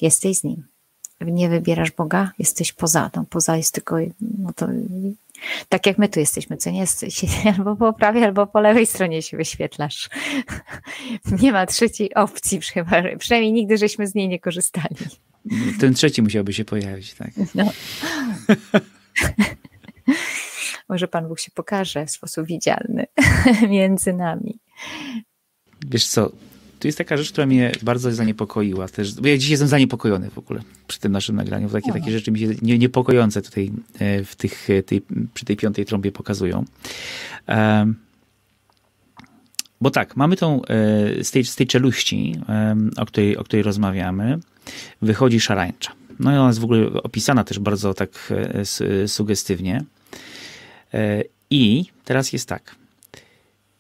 [0.02, 0.64] jesteś z Nim.
[1.22, 3.12] Nie wybierasz Boga, jesteś poza.
[3.16, 4.68] No, poza jest tylko, no to
[5.70, 7.22] tak jak my tu jesteśmy, co nie jesteś
[7.58, 10.10] albo po prawej, albo po lewej stronie się wyświetlasz.
[11.42, 14.96] Nie ma trzeciej opcji, chyba, przynajmniej nigdy żeśmy z niej nie korzystali.
[15.80, 17.32] Ten trzeci musiałby się pojawić, tak.
[17.56, 17.70] No.
[20.90, 23.06] Może Pan Bóg się pokaże w sposób widzialny
[23.70, 24.60] między nami.
[25.90, 26.32] Wiesz co,
[26.80, 30.38] tu jest taka rzecz, która mnie bardzo zaniepokoiła też, bo ja dziś jestem zaniepokojony w
[30.38, 34.36] ogóle przy tym naszym nagraniu, takie, takie rzeczy mi się nie, niepokojące tutaj e, w
[34.36, 35.02] tych, e, tej,
[35.34, 36.66] przy tej piątej trąbie pokazują.
[37.48, 37.96] Um,
[39.82, 42.36] bo tak, mamy tą, e, z tej, z tej czeluści,
[42.98, 44.40] o której, o której rozmawiamy,
[45.02, 45.92] wychodzi szarańcza.
[46.20, 48.34] No i ona jest w ogóle opisana też bardzo tak
[49.08, 49.84] sugestywnie.
[51.50, 52.76] I teraz jest tak.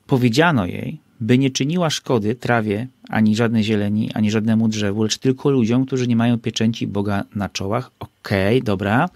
[0.09, 5.49] Powiedziano jej, by nie czyniła szkody trawie, ani żadnej zieleni, ani żadnemu drzewu, lecz tylko
[5.49, 7.91] ludziom, którzy nie mają pieczęci Boga na czołach.
[7.99, 9.09] Okej, okay, dobra.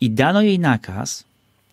[0.00, 1.24] I dano jej nakaz,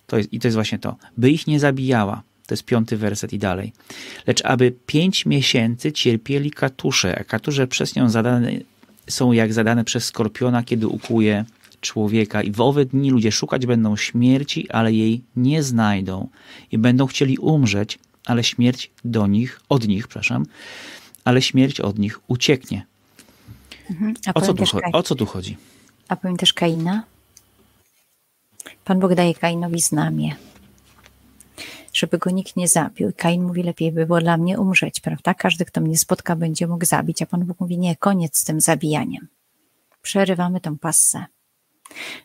[0.08, 2.22] to jest, i to jest właśnie to, by ich nie zabijała.
[2.48, 3.74] To jest piąty werset i dalej.
[4.28, 8.52] Lecz aby pięć miesięcy cierpieli katusze, a katusze przez nią zadane
[9.08, 11.46] są jak zadane przez skorpiona, kiedy ukuje
[11.82, 12.42] człowieka.
[12.42, 16.28] I w owe dni ludzie szukać będą śmierci, ale jej nie znajdą.
[16.72, 20.46] I będą chcieli umrzeć, ale śmierć do nich, od nich, przepraszam,
[21.24, 22.86] ale śmierć od nich ucieknie.
[23.90, 24.14] Mhm.
[24.34, 25.58] O, co tu, o co tu chodzi?
[26.08, 27.04] A powiem też Kaina.
[28.86, 30.36] Pan Bóg daje Kainowi znamię,
[31.94, 33.12] żeby go nikt nie zabił.
[33.18, 35.34] Kain mówi, lepiej by było dla mnie umrzeć, prawda?
[35.34, 38.62] Każdy, kto mnie spotka, będzie mógł zabić, a Pan Bóg mówi, nie, koniec z tym
[38.62, 39.28] zabijaniem.
[40.02, 41.26] Przerywamy tą passę.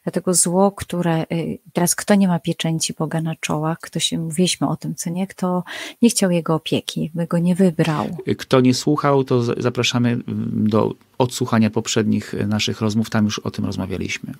[0.04, 4.68] Dlatego zło, które y, teraz kto nie ma pieczęci Boga na czołach, kto się mówiliśmy
[4.68, 5.64] o tym, co nie, kto
[6.02, 8.16] nie chciał jego opieki, by go nie wybrał.
[8.38, 10.24] Kto nie słuchał, to zapraszamy mm,
[10.68, 14.32] do odsłuchania poprzednich naszych rozmów, tam już o tym rozmawialiśmy.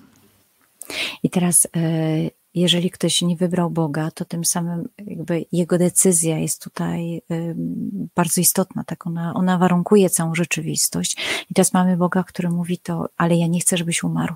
[1.23, 6.63] I teraz y, jeżeli ktoś nie wybrał Boga, to tym samym jakby jego decyzja jest
[6.63, 7.21] tutaj
[8.15, 11.17] bardzo istotna, tak ona, ona warunkuje całą rzeczywistość.
[11.49, 14.35] I teraz mamy Boga, który mówi to, ale ja nie chcę, żebyś umarł.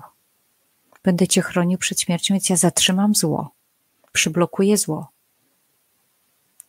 [1.06, 3.50] Będę cię chronił przed śmiercią, więc ja zatrzymam zło,
[4.12, 5.08] przyblokuję zło,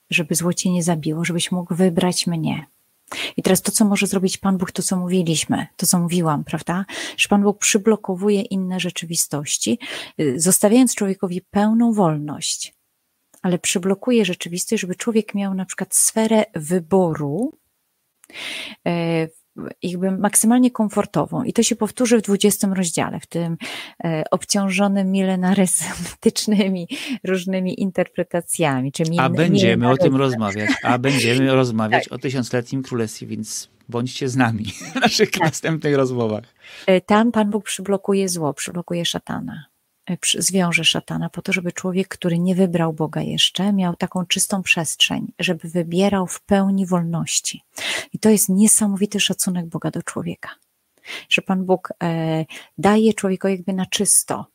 [0.09, 2.65] żeby zło cię nie zabiło, żebyś mógł wybrać mnie.
[3.37, 6.85] I teraz to, co może zrobić Pan Bóg, to co mówiliśmy, to co mówiłam, prawda?
[7.17, 9.79] Że Pan Bóg przyblokowuje inne rzeczywistości,
[10.19, 12.75] y, zostawiając człowiekowi pełną wolność,
[13.41, 17.53] ale przyblokuje rzeczywistość, żeby człowiek miał na przykład sferę wyboru,
[18.87, 19.27] e,
[19.83, 21.43] jakby maksymalnie komfortową.
[21.43, 23.57] I to się powtórzy w 20 rozdziale, w tym
[24.03, 26.87] e, obciążonym milenaryzmtycznymi
[27.23, 28.91] różnymi interpretacjami.
[28.91, 32.13] Czy a będziemy o tym rozmawiać, a będziemy rozmawiać tak.
[32.13, 35.43] o tysiącletnim królestwie, więc bądźcie z nami w naszych tak.
[35.43, 36.43] następnych rozmowach.
[36.87, 39.65] E, tam Pan Bóg przyblokuje zło, przyblokuje szatana.
[40.09, 44.63] E, zwiąże szatana, po to, żeby człowiek, który nie wybrał Boga jeszcze, miał taką czystą
[44.63, 47.61] przestrzeń, żeby wybierał w pełni wolności.
[48.13, 50.49] I to jest niesamowity szacunek Boga do człowieka.
[51.29, 52.45] Że Pan Bóg e,
[52.77, 54.45] daje człowiekowi jakby na czysto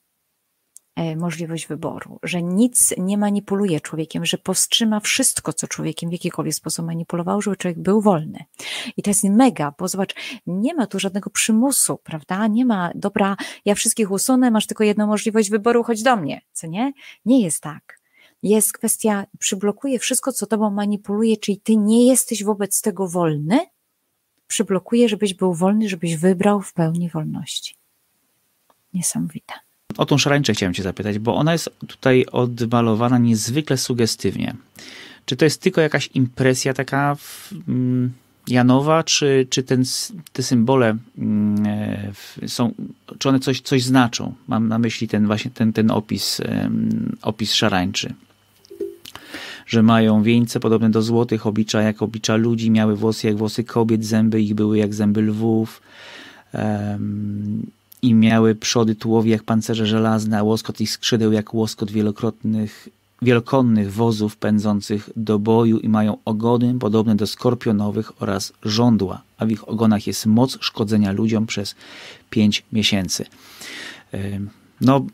[1.17, 6.87] możliwość wyboru, że nic nie manipuluje człowiekiem, że powstrzyma wszystko, co człowiekiem w jakikolwiek sposób
[6.87, 8.45] manipulował, żeby człowiek był wolny.
[8.97, 10.15] I to jest mega, bo zobacz,
[10.47, 12.47] nie ma tu żadnego przymusu, prawda?
[12.47, 16.67] Nie ma, dobra, ja wszystkich usunę, masz tylko jedną możliwość wyboru, chodź do mnie, co
[16.67, 16.93] nie?
[17.25, 18.01] Nie jest tak.
[18.43, 23.59] Jest kwestia, przyblokuje wszystko, co tobą manipuluje, czyli ty nie jesteś wobec tego wolny,
[24.47, 27.77] przyblokuje, żebyś był wolny, żebyś wybrał w pełni wolności.
[28.95, 29.55] Niesamowite.
[29.99, 34.55] O tą szarańczę chciałem cię zapytać, bo ona jest tutaj odmalowana niezwykle sugestywnie.
[35.25, 37.17] Czy to jest tylko jakaś impresja taka
[37.69, 38.13] mm,
[38.49, 39.83] Janowa, czy, czy ten,
[40.33, 42.75] te symbole mm, e, są,
[43.19, 44.35] czy one coś, coś znaczą?
[44.49, 46.41] Mam na myśli ten właśnie ten, ten opis,
[47.23, 48.15] opis szarańczy.
[49.67, 54.05] Że mają wieńce podobne do złotych, oblicza jak oblicza ludzi, miały włosy jak włosy kobiet,
[54.05, 55.83] zęby ich były jak zęby lwów
[58.03, 62.89] i miały przody tułowi jak pancerze żelazne, a łoskot ich skrzydeł jak łoskot wielokrotnych,
[63.23, 69.51] wielokonnych wozów pędzących do boju i mają ogony podobne do skorpionowych oraz żądła, a w
[69.51, 71.75] ich ogonach jest moc szkodzenia ludziom przez
[72.31, 73.25] pięć miesięcy.
[74.81, 75.07] No,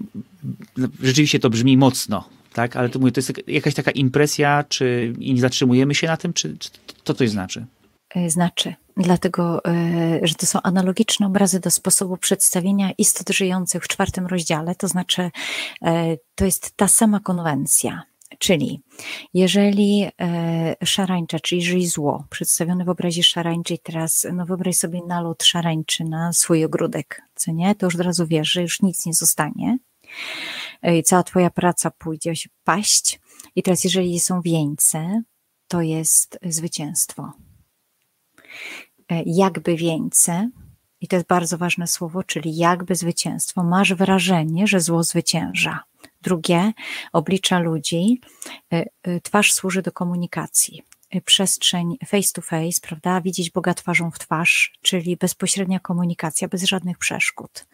[1.03, 2.77] rzeczywiście to brzmi mocno, tak?
[2.77, 6.33] Ale to, mówię, to jest jakaś taka impresja, czy i nie zatrzymujemy się na tym,
[6.33, 6.71] czy, czy
[7.05, 7.67] to coś znaczy?
[8.15, 13.89] E, znaczy, dlatego, e, że to są analogiczne obrazy do sposobu przedstawienia istot żyjących w
[13.89, 15.31] czwartym rozdziale, to znaczy,
[15.83, 18.03] e, to jest ta sama konwencja.
[18.39, 18.83] Czyli
[19.35, 20.09] jeżeli
[20.85, 26.33] szarańcza, czyli żyj zło, przedstawione w obrazie szarańczy teraz no wyobraź sobie nalot szarańczy na
[26.33, 27.75] swój ogródek, co nie?
[27.75, 29.79] To już od razu wiesz, że już nic nie zostanie.
[30.83, 33.21] I cała twoja praca pójdzie się paść.
[33.57, 35.23] I teraz jeżeli są wieńce,
[35.69, 37.33] to jest zwycięstwo
[39.27, 40.51] jakby wieńce,
[41.01, 43.63] i to jest bardzo ważne słowo, czyli jakby zwycięstwo.
[43.63, 45.83] Masz wrażenie, że zło zwycięża.
[46.23, 46.73] Drugie,
[47.13, 48.21] oblicza ludzi,
[48.73, 50.83] e, e, twarz służy do komunikacji.
[51.25, 53.21] Przestrzeń face to face, prawda?
[53.21, 57.67] Widzieć Boga twarzą w twarz, czyli bezpośrednia komunikacja, bez żadnych przeszkód.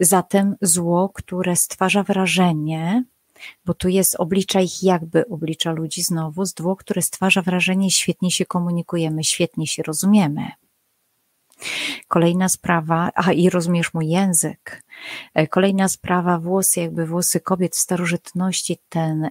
[0.00, 3.04] Zatem zło, które stwarza wrażenie,
[3.64, 8.30] bo tu jest oblicza ich jakby oblicza ludzi znowu z dwóch, które stwarza wrażenie, świetnie
[8.30, 10.50] się komunikujemy, świetnie się rozumiemy.
[12.08, 14.82] Kolejna sprawa, a i rozumiesz mój język.
[15.34, 19.30] E, kolejna sprawa, włosy, jakby włosy kobiet w starożytności, ten e,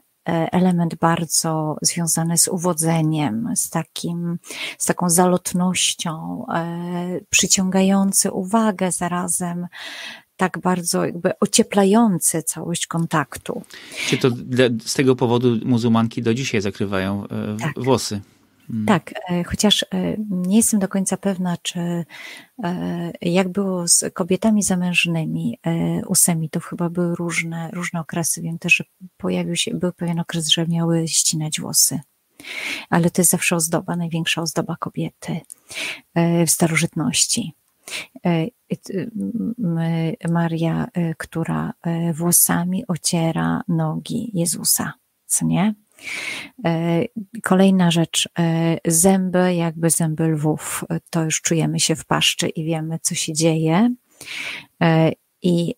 [0.52, 4.40] element bardzo związany z uwodzeniem, z takim,
[4.78, 9.68] z taką zalotnością, e, przyciągający uwagę zarazem
[10.40, 13.62] tak bardzo jakby ocieplający całość kontaktu.
[14.08, 14.30] Czy to
[14.86, 17.84] z tego powodu muzułmanki do dzisiaj zakrywają e, tak.
[17.84, 18.22] włosy?
[18.68, 18.86] Hmm.
[18.86, 19.88] Tak, e, chociaż e,
[20.30, 22.06] nie jestem do końca pewna, czy
[23.22, 25.60] jak było z kobietami zamężnymi
[26.08, 28.42] u semitów, chyba były różne, różne okresy.
[28.42, 28.84] Wiem też, że
[29.18, 32.00] pojawił się, był pewien okres, że miały ścinać włosy.
[32.90, 35.40] Ale to jest zawsze ozdoba, największa ozdoba kobiety
[36.46, 37.54] w starożytności.
[38.26, 38.48] E,
[40.30, 44.94] Maria, e, która e, włosami ociera nogi Jezusa,
[45.26, 45.76] co nie?
[47.44, 48.30] Kolejna rzecz,
[48.88, 53.96] zęby, jakby zęby lwów, to już czujemy się w paszczy i wiemy, co się dzieje.
[55.42, 55.76] i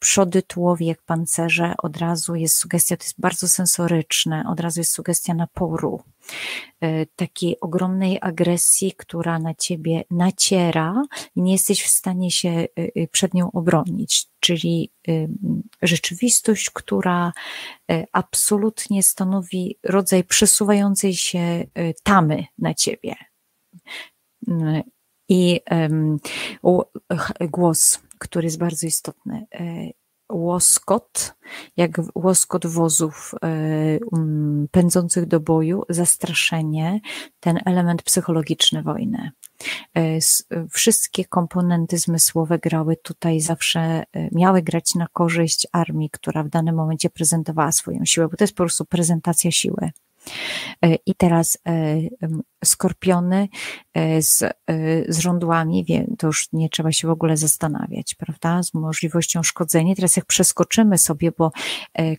[0.00, 5.34] przody tułowiek, pancerze, od razu jest sugestia, to jest bardzo sensoryczne, od razu jest sugestia
[5.34, 6.02] naporu,
[7.16, 11.02] takiej ogromnej agresji, która na ciebie naciera
[11.36, 12.66] i nie jesteś w stanie się
[13.10, 14.92] przed nią obronić, czyli
[15.82, 17.32] rzeczywistość, która
[18.12, 21.66] absolutnie stanowi rodzaj przesuwającej się
[22.02, 23.14] tamy na ciebie.
[25.28, 25.60] I
[27.40, 29.46] głos, który jest bardzo istotny.
[30.32, 31.34] E, łoskot,
[31.76, 37.00] jak łoskot wozów e, um, pędzących do boju, zastraszenie,
[37.40, 39.30] ten element psychologiczny wojny.
[39.96, 40.18] E,
[40.70, 47.10] wszystkie komponenty zmysłowe grały tutaj zawsze, miały grać na korzyść armii, która w danym momencie
[47.10, 49.90] prezentowała swoją siłę, bo to jest po prostu prezentacja siły.
[50.82, 51.96] E, I teraz e,
[52.64, 53.48] skorpiony
[53.94, 54.44] e, z,
[55.08, 55.86] z żądłami,
[56.18, 58.62] to już nie trzeba się w ogóle zastanawiać, prawda?
[58.62, 59.94] Z możliwością szkodzenia.
[59.94, 61.52] Teraz jak przeskoczymy sobie, bo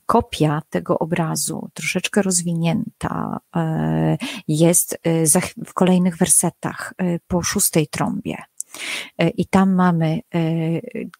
[0.05, 3.39] kopia tego obrazu, troszeczkę rozwinięta,
[4.47, 4.99] jest
[5.65, 6.93] w kolejnych wersetach
[7.27, 8.37] po szóstej trąbie.
[9.37, 10.19] I tam mamy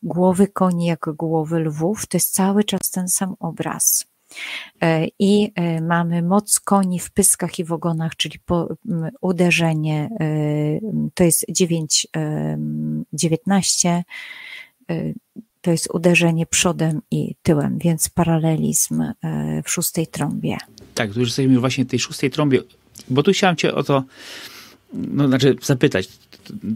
[0.04, 2.08] głowy koni jak głowy lwów.
[2.08, 4.06] To jest cały czas ten sam obraz.
[4.82, 8.40] E, I e, mamy moc koni w pyskach i w ogonach, czyli
[9.22, 10.26] uderzenie, e,
[11.14, 12.08] to jest 9,
[13.14, 14.04] 19,
[15.62, 19.04] to jest uderzenie przodem i tyłem, więc paralelizm
[19.64, 20.58] w szóstej trąbie.
[20.96, 22.62] Tak, tu już jesteśmy właśnie w tej szóstej trąbie,
[23.10, 24.04] bo tu chciałam cię o to,
[24.94, 26.08] no znaczy zapytać,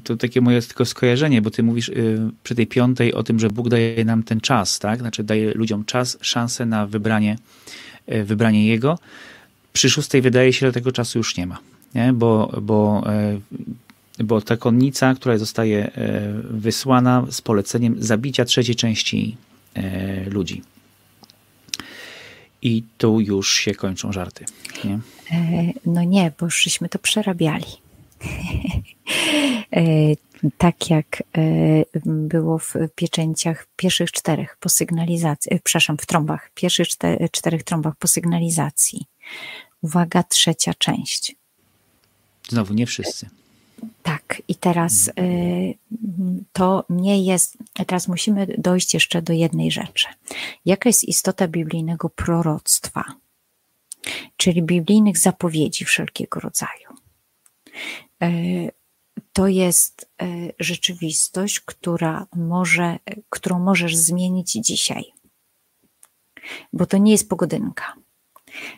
[0.03, 3.49] to, takie moje tylko skojarzenie, bo ty mówisz y, przy tej piątej o tym, że
[3.49, 4.99] Bóg daje nam ten czas, tak?
[4.99, 7.37] Znaczy daje ludziom czas, szansę na wybranie,
[8.11, 8.99] y, wybranie Jego.
[9.73, 11.57] Przy szóstej wydaje się, że tego czasu już nie ma,
[11.95, 12.13] nie?
[12.13, 13.03] Bo, bo,
[14.19, 15.91] y, bo ta konnica, która zostaje
[16.43, 19.37] wysłana z poleceniem zabicia trzeciej części
[20.27, 20.61] ludzi.
[22.61, 24.45] I tu już się kończą żarty.
[24.83, 24.99] Nie?
[25.31, 27.65] E, no nie, bo żeśmy to przerabiali.
[29.75, 29.83] E,
[30.57, 31.43] tak jak e,
[32.05, 36.87] było w pieczęciach pierwszych czterech po sygnalizacji, e, przepraszam, w trąbach, pierwszych
[37.31, 39.05] czterech trąbach po sygnalizacji.
[39.81, 41.35] Uwaga, trzecia część.
[42.49, 43.29] Znowu nie wszyscy.
[44.03, 45.11] Tak, i teraz
[46.53, 47.57] to nie jest.
[47.87, 50.07] Teraz musimy dojść jeszcze do jednej rzeczy.
[50.65, 53.03] Jaka jest istota biblijnego proroctwa,
[54.37, 56.87] czyli biblijnych zapowiedzi wszelkiego rodzaju?
[59.31, 60.25] E, to jest e,
[60.59, 65.03] rzeczywistość, która może, którą możesz zmienić dzisiaj.
[66.73, 67.93] Bo to nie jest pogodynka.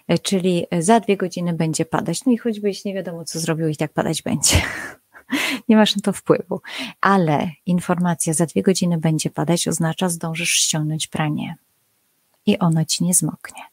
[0.08, 3.76] E, czyli za dwie godziny będzie padać, no i choćbyś nie wiadomo, co zrobił, i
[3.76, 4.62] tak padać będzie.
[5.70, 6.62] nie masz na to wpływu.
[7.02, 11.56] Ale informacja za dwie godziny będzie padać oznacza, zdążysz ściągnąć pranie
[12.46, 13.73] i ono ci nie zmoknie.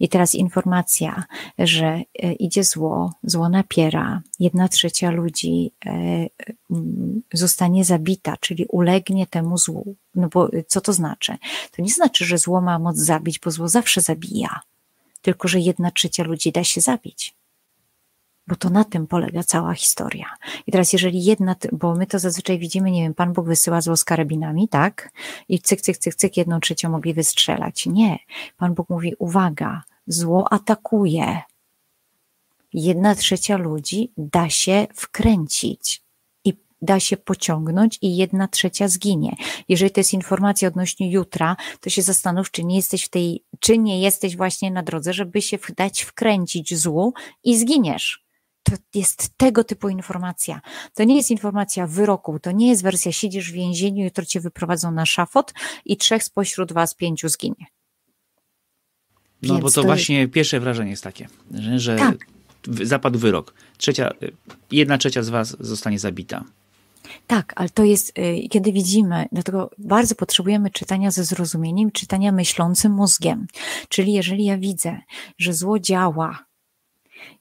[0.00, 1.24] I teraz informacja,
[1.58, 1.86] że
[2.22, 6.26] e, idzie zło, zło napiera, jedna trzecia ludzi e,
[7.32, 9.96] zostanie zabita, czyli ulegnie temu złu.
[10.14, 11.36] No bo co to znaczy?
[11.70, 14.60] To nie znaczy, że zło ma moc zabić, bo zło zawsze zabija,
[15.22, 17.34] tylko że jedna trzecia ludzi da się zabić
[18.46, 20.26] bo to na tym polega cała historia.
[20.66, 23.96] I teraz, jeżeli jedna, bo my to zazwyczaj widzimy, nie wiem, Pan Bóg wysyła zło
[23.96, 25.12] z karabinami, tak?
[25.48, 27.86] I cyk, cyk, cyk, cyk, jedną trzecią mogli wystrzelać.
[27.86, 28.18] Nie.
[28.56, 31.42] Pan Bóg mówi, uwaga, zło atakuje.
[32.72, 36.02] Jedna trzecia ludzi da się wkręcić
[36.44, 39.36] i da się pociągnąć i jedna trzecia zginie.
[39.68, 43.78] Jeżeli to jest informacja odnośnie jutra, to się zastanów, czy nie jesteś w tej, czy
[43.78, 48.21] nie jesteś właśnie na drodze, żeby się dać wkręcić złu i zginiesz
[48.62, 50.60] to jest tego typu informacja.
[50.94, 54.92] To nie jest informacja wyroku, to nie jest wersja siedzisz w więzieniu, jutro cię wyprowadzą
[54.92, 57.66] na szafot i trzech spośród was pięciu zginie.
[59.42, 60.32] No Więc bo to, to właśnie jest...
[60.32, 62.26] pierwsze wrażenie jest takie, że, że tak.
[62.82, 63.54] zapadł wyrok.
[63.78, 64.10] Trzecia,
[64.70, 66.44] jedna trzecia z was zostanie zabita.
[67.26, 72.92] Tak, ale to jest, y, kiedy widzimy, dlatego bardzo potrzebujemy czytania ze zrozumieniem, czytania myślącym
[72.92, 73.46] mózgiem.
[73.88, 74.98] Czyli jeżeli ja widzę,
[75.38, 76.44] że zło działa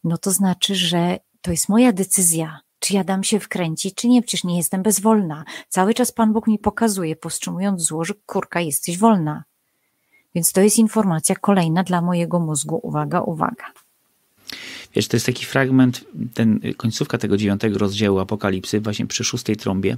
[0.03, 4.21] no to znaczy, że to jest moja decyzja, czy ja dam się wkręcić, czy nie,
[4.21, 5.45] przecież nie jestem bezwolna.
[5.69, 9.43] Cały czas Pan Bóg mi pokazuje, powstrzymując zło, że kurka, jesteś wolna.
[10.35, 12.79] Więc to jest informacja kolejna dla mojego mózgu.
[12.83, 13.65] Uwaga, uwaga.
[14.95, 19.97] Wiesz, to jest taki fragment, ten końcówka tego dziewiątego rozdziału Apokalipsy, właśnie przy szóstej trąbie.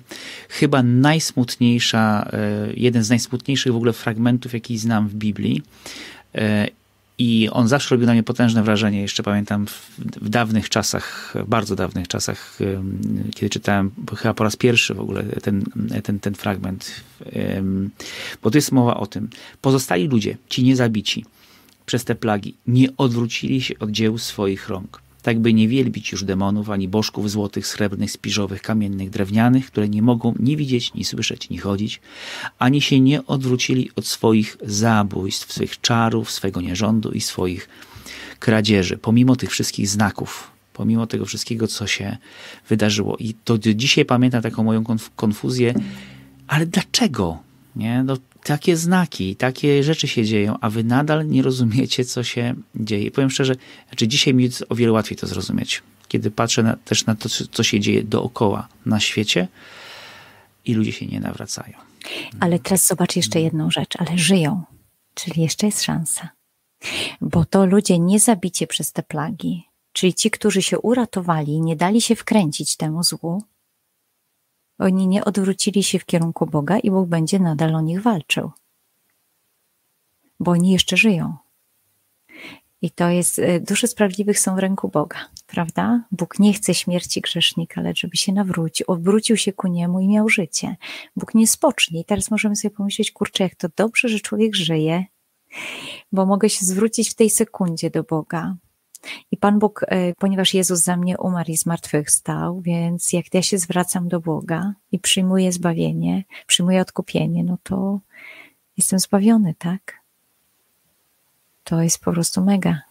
[0.50, 5.62] Chyba najsmutniejsza, e, jeden z najsmutniejszych w ogóle fragmentów, jaki znam w Biblii.
[7.17, 9.01] I on zawsze robił na mnie potężne wrażenie.
[9.01, 12.57] Jeszcze pamiętam w, w dawnych czasach, bardzo dawnych czasach,
[13.35, 15.63] kiedy czytałem chyba po raz pierwszy w ogóle ten,
[16.03, 17.03] ten, ten fragment.
[18.43, 19.29] Bo to jest mowa o tym.
[19.61, 21.25] Pozostali ludzie, ci niezabici
[21.85, 26.24] przez te plagi, nie odwrócili się od dzieł swoich rąk tak by nie wielbić już
[26.24, 31.50] demonów, ani bożków złotych, srebrnych, spiżowych, kamiennych, drewnianych, które nie mogą ni widzieć, ni słyszeć,
[31.50, 32.02] ni chodzić,
[32.60, 37.69] ani się nie odwrócili od swoich zabójstw, swych czarów, swego nierządu i swoich
[38.40, 42.17] kradzieży, pomimo tych wszystkich znaków, pomimo tego wszystkiego, co się
[42.69, 43.17] wydarzyło.
[43.17, 44.84] I to dzisiaj pamiętam taką moją
[45.15, 45.74] konfuzję,
[46.48, 47.52] ale dlaczego?
[47.76, 48.04] Nie?
[48.04, 53.12] No, takie znaki, takie rzeczy się dzieją, a wy nadal nie rozumiecie, co się dzieje.
[53.12, 53.56] Powiem szczerze,
[53.90, 57.30] znaczy dzisiaj mi jest o wiele łatwiej to zrozumieć, kiedy patrzę na, też na to,
[57.52, 59.48] co się dzieje dookoła na świecie
[60.65, 61.78] i ludzie się nie nawracają.
[62.40, 64.63] Ale teraz zobacz jeszcze jedną rzecz, ale żyją,
[65.13, 66.30] czyli jeszcze jest szansa.
[67.21, 69.63] Bo to ludzie nie zabicie przez te plagi,
[69.94, 73.44] czyli ci, którzy się uratowali, nie dali się wkręcić temu złu,
[74.80, 78.52] oni nie odwrócili się w kierunku Boga i Bóg będzie nadal o nich walczył.
[80.40, 81.38] Bo oni jeszcze żyją.
[82.82, 85.17] I to jest, e, dusze sprawiedliwych są w ręku Boga,
[85.48, 86.04] prawda?
[86.12, 90.30] Bóg nie chce śmierci grzesznika, lecz żeby się nawrócił, odwrócił się ku niemu i miał
[90.30, 90.76] życie.
[91.15, 92.00] Bóg nie spocznie.
[92.00, 95.06] I teraz możemy sobie pomyśleć, kurczę, jak to dobrze, że człowiek żyje,
[96.12, 98.56] bo mogę się zwrócić w tej sekundzie do Boga,
[99.31, 103.58] i Pan Bóg, e, ponieważ Jezus za mnie umarł i zmartwychwstał, więc jak ja się
[103.58, 107.99] zwracam do Boga i przyjmuję zbawienie, przyjmuję odkupienie, no to
[108.77, 110.04] jestem zbawiony, tak?
[111.63, 112.81] To jest po prostu mega.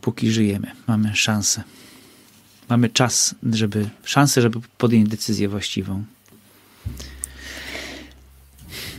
[0.00, 1.62] Póki żyjemy, mamy szansę.
[2.68, 6.04] Mamy czas, żeby, szansę, żeby podjąć decyzję właściwą.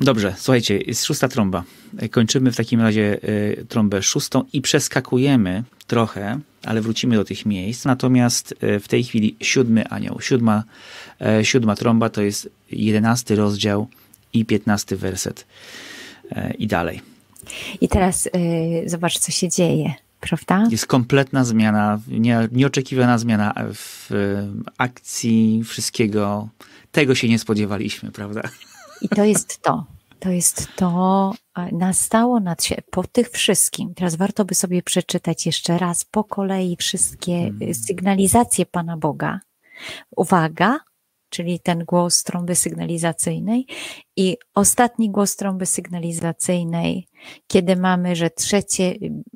[0.02, 1.64] Dobrze, słuchajcie, jest szósta trąba.
[2.12, 7.86] Kończymy w takim razie y, trąbę szóstą i przeskakujemy trochę, ale wrócimy do tych miejsc.
[7.86, 10.64] Natomiast y, w tej chwili siódmy anioł, siódma,
[11.40, 13.88] y, siódma trąba to jest jedenasty rozdział
[14.34, 15.46] i piętnasty werset
[16.58, 17.02] i dalej.
[17.82, 18.30] I teraz
[18.86, 20.68] zobacz, co się dzieje prawda?
[20.72, 24.10] Jest kompletna zmiana, nie, nieoczekiwana zmiana w
[24.78, 26.50] akcji wszystkiego.
[26.92, 28.42] Tego się nie spodziewaliśmy, prawda?
[29.04, 29.86] I to jest to.
[30.20, 31.34] To jest to,
[31.72, 33.94] nastało nad po tych wszystkim.
[33.94, 37.74] Teraz warto by sobie przeczytać jeszcze raz po kolei wszystkie hmm.
[37.74, 39.40] sygnalizacje Pana Boga.
[40.16, 40.80] Uwaga,
[41.34, 43.68] czyli ten głos trąby sygnalizacyjnej
[44.16, 47.08] i ostatni głos trąby sygnalizacyjnej,
[47.48, 48.94] kiedy mamy, że trzecie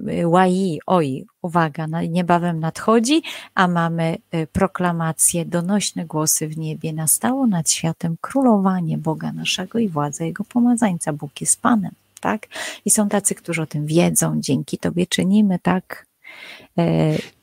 [0.10, 3.22] y, łai, oj, uwaga, niebawem nadchodzi,
[3.56, 9.90] a mamy y, proklamację, donośne głosy w niebie, nastało nad światem królowanie Boga naszego i
[9.90, 11.14] władza Jego pomazańca.
[11.14, 11.92] Bóg jest Panem,
[12.22, 12.48] tak?
[12.86, 16.07] I są tacy, którzy o tym wiedzą, dzięki Tobie czynimy, tak?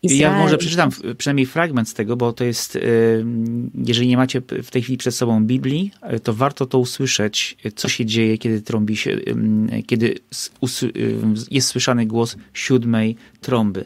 [0.03, 0.21] Izrael.
[0.21, 2.79] Ja może przeczytam przynajmniej fragment z tego, bo to jest,
[3.85, 5.91] jeżeli nie macie w tej chwili przed sobą Biblii,
[6.23, 9.21] to warto to usłyszeć, co się dzieje, kiedy trąbi się,
[9.87, 10.15] kiedy
[11.51, 13.85] jest słyszany głos siódmej trąby.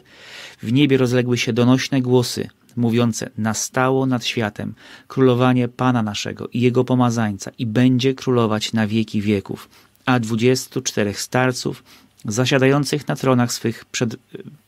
[0.61, 4.73] W niebie rozległy się donośne głosy, mówiące: Nastało nad światem
[5.07, 9.69] królowanie Pana naszego i jego pomazańca, i będzie królować na wieki wieków.
[10.05, 11.83] A dwudziestu czterech starców
[12.25, 14.15] zasiadających na tronach swych przed,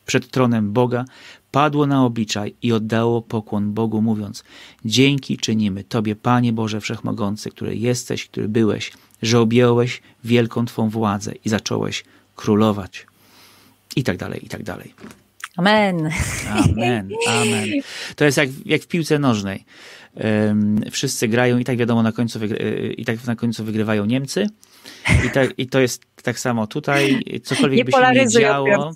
[0.06, 1.04] przed tronem Boga,
[1.50, 4.44] padło na obliczaj i oddało pokłon Bogu, mówiąc:
[4.84, 8.92] Dzięki czynimy Tobie, Panie Boże Wszechmogący, który jesteś, który byłeś,
[9.22, 12.04] że objąłeś wielką Twą władzę i zacząłeś
[12.36, 13.06] królować.
[13.96, 14.94] I tak dalej, i tak dalej.
[15.56, 16.10] Amen.
[16.48, 17.68] Amen, amen.
[18.16, 19.64] To jest jak, jak w piłce nożnej.
[20.14, 24.46] Um, wszyscy grają i tak wiadomo, na końcu e, i tak na końcu wygrywają Niemcy.
[25.26, 27.24] I, tak, I to jest tak samo tutaj.
[27.44, 28.94] Cokolwiek nie by się nie działo,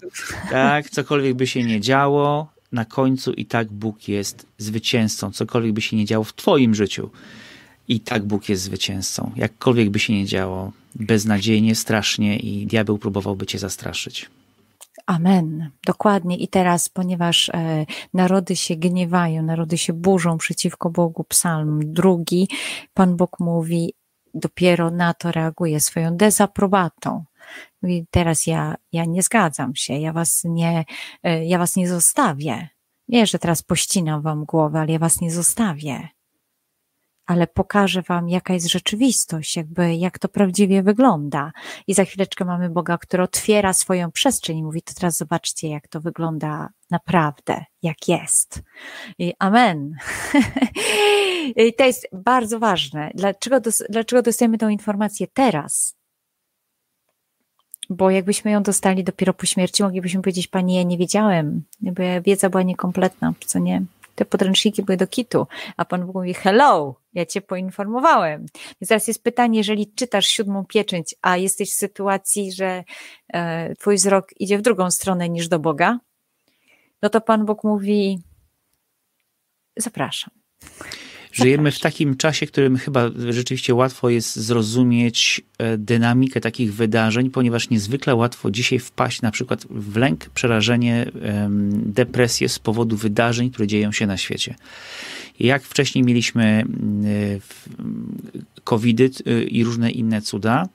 [0.50, 5.30] tak, cokolwiek by się nie działo, na końcu i tak Bóg jest zwycięzcą.
[5.30, 7.10] Cokolwiek by się nie działo w Twoim życiu,
[7.88, 9.32] i tak Bóg jest zwycięzcą.
[9.36, 14.30] Jakkolwiek by się nie działo, beznadziejnie, strasznie i diabeł próbowałby Cię zastraszyć.
[15.06, 15.70] Amen.
[15.86, 16.36] Dokładnie.
[16.36, 22.48] I teraz, ponieważ e, narody się gniewają, narody się burzą przeciwko Bogu, psalm drugi,
[22.94, 23.92] Pan Bóg mówi,
[24.36, 27.24] dopiero na to reaguje swoją dezaprobatą.
[27.82, 30.84] I teraz ja, ja nie zgadzam się, ja was nie,
[31.22, 32.68] e, ja was nie zostawię.
[33.08, 36.15] Nie, że teraz pościnam wam głowę, ale ja was nie zostawię
[37.26, 41.52] ale pokażę Wam, jaka jest rzeczywistość, jakby jak to prawdziwie wygląda.
[41.86, 45.88] I za chwileczkę mamy Boga, który otwiera swoją przestrzeń i mówi, to teraz zobaczcie, jak
[45.88, 48.62] to wygląda naprawdę, jak jest.
[49.18, 49.94] I amen.
[51.66, 53.10] I to jest bardzo ważne.
[53.14, 53.60] Dlaczego,
[53.90, 55.96] dlaczego dostajemy tą informację teraz?
[57.90, 62.50] bo jakbyśmy ją dostali dopiero po śmierci, moglibyśmy powiedzieć, pani, ja nie wiedziałem, bo wiedza
[62.50, 63.82] była niekompletna, co nie?
[64.16, 65.46] Te podręczniki były do kitu,
[65.76, 68.46] a Pan Bóg mówi, hello, ja Cię poinformowałem.
[68.80, 72.84] Więc teraz jest pytanie, jeżeli czytasz siódmą pieczęć, a jesteś w sytuacji, że
[73.32, 75.98] e, Twój wzrok idzie w drugą stronę niż do Boga,
[77.02, 78.18] no to Pan Bóg mówi,
[79.76, 80.30] zapraszam.
[81.42, 87.70] Żyjemy w takim czasie, którym chyba rzeczywiście łatwo jest zrozumieć e, dynamikę takich wydarzeń, ponieważ
[87.70, 91.10] niezwykle łatwo dzisiaj wpaść na przykład w lęk, przerażenie,
[91.70, 94.54] depresję z powodu wydarzeń, które dzieją się na świecie.
[95.40, 96.64] Jak wcześniej mieliśmy e,
[98.64, 100.68] covidy e, i różne inne cuda,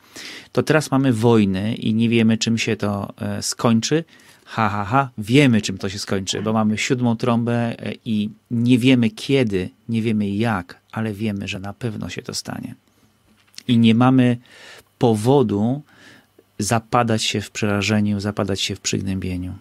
[0.52, 4.04] to teraz mamy wojny i nie wiemy, czym się to skończy
[4.52, 8.78] ha, ha, ha, wiemy czym to się skończy, bo mamy siódmą trąbę e, i nie
[8.78, 12.76] wiemy kiedy, nie wiemy jak, ale wiemy, że na pewno się to stanie.
[13.68, 14.38] I nie mamy
[14.98, 15.82] powodu
[16.60, 19.54] zapadać się w przerażeniu, zapadać się w przygnębieniu.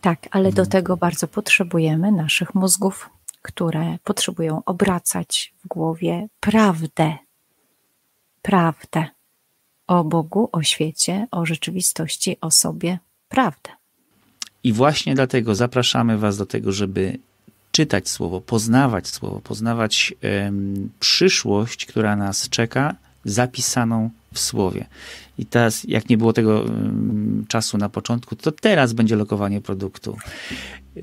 [0.00, 3.10] Tak, ale do tego bardzo potrzebujemy naszych mózgów,
[3.42, 7.14] które potrzebują obracać w głowie prawdę.
[8.42, 9.06] Prawdę
[9.86, 12.98] o Bogu, o świecie, o rzeczywistości, o sobie,
[13.30, 13.70] prawdę.
[14.64, 17.18] I właśnie dlatego zapraszamy Was do tego, żeby
[17.72, 20.14] czytać Słowo, poznawać Słowo, poznawać
[21.00, 24.86] przyszłość, która nas czeka, zapisaną w Słowie.
[25.38, 26.64] I teraz, jak nie było tego
[27.48, 30.16] czasu na początku, to teraz będzie lokowanie produktu.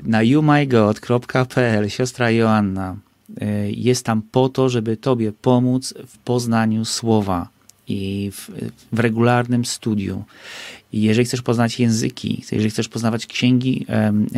[0.03, 2.95] Na youmygod.pl siostra Joanna
[3.41, 7.47] y, jest tam po to, żeby Tobie pomóc w poznaniu Słowa
[7.87, 8.49] i w,
[8.91, 10.23] w regularnym studiu.
[10.93, 13.85] I jeżeli chcesz poznać języki, jeżeli chcesz poznawać księgi,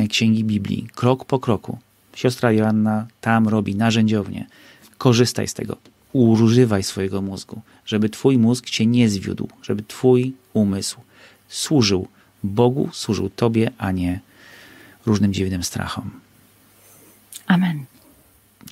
[0.10, 1.78] księgi Biblii, krok po kroku,
[2.16, 4.47] siostra Joanna tam robi narzędziownie.
[4.97, 5.78] Korzystaj z tego.
[6.14, 11.00] Używaj swojego mózgu, żeby twój mózg cię nie zwiódł, żeby twój umysł
[11.47, 12.08] służył
[12.43, 14.20] Bogu, służył tobie, a nie
[15.06, 16.12] różnym dziwnym strachom.
[17.47, 17.86] Amen.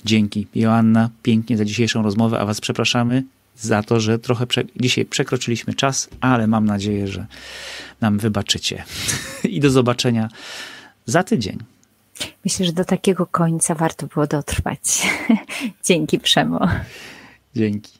[0.04, 3.24] Dzięki, Joanna, pięknie za dzisiejszą rozmowę, a Was przepraszamy
[3.58, 4.64] za to, że trochę prze...
[4.76, 7.26] dzisiaj przekroczyliśmy czas, ale mam nadzieję, że
[8.00, 8.84] nam wybaczycie.
[9.44, 10.28] I do zobaczenia
[11.06, 11.58] za tydzień.
[12.44, 15.08] Myślę, że do takiego końca warto było dotrwać.
[15.86, 16.68] Dzięki, Przemo.
[17.56, 17.98] Dzięki.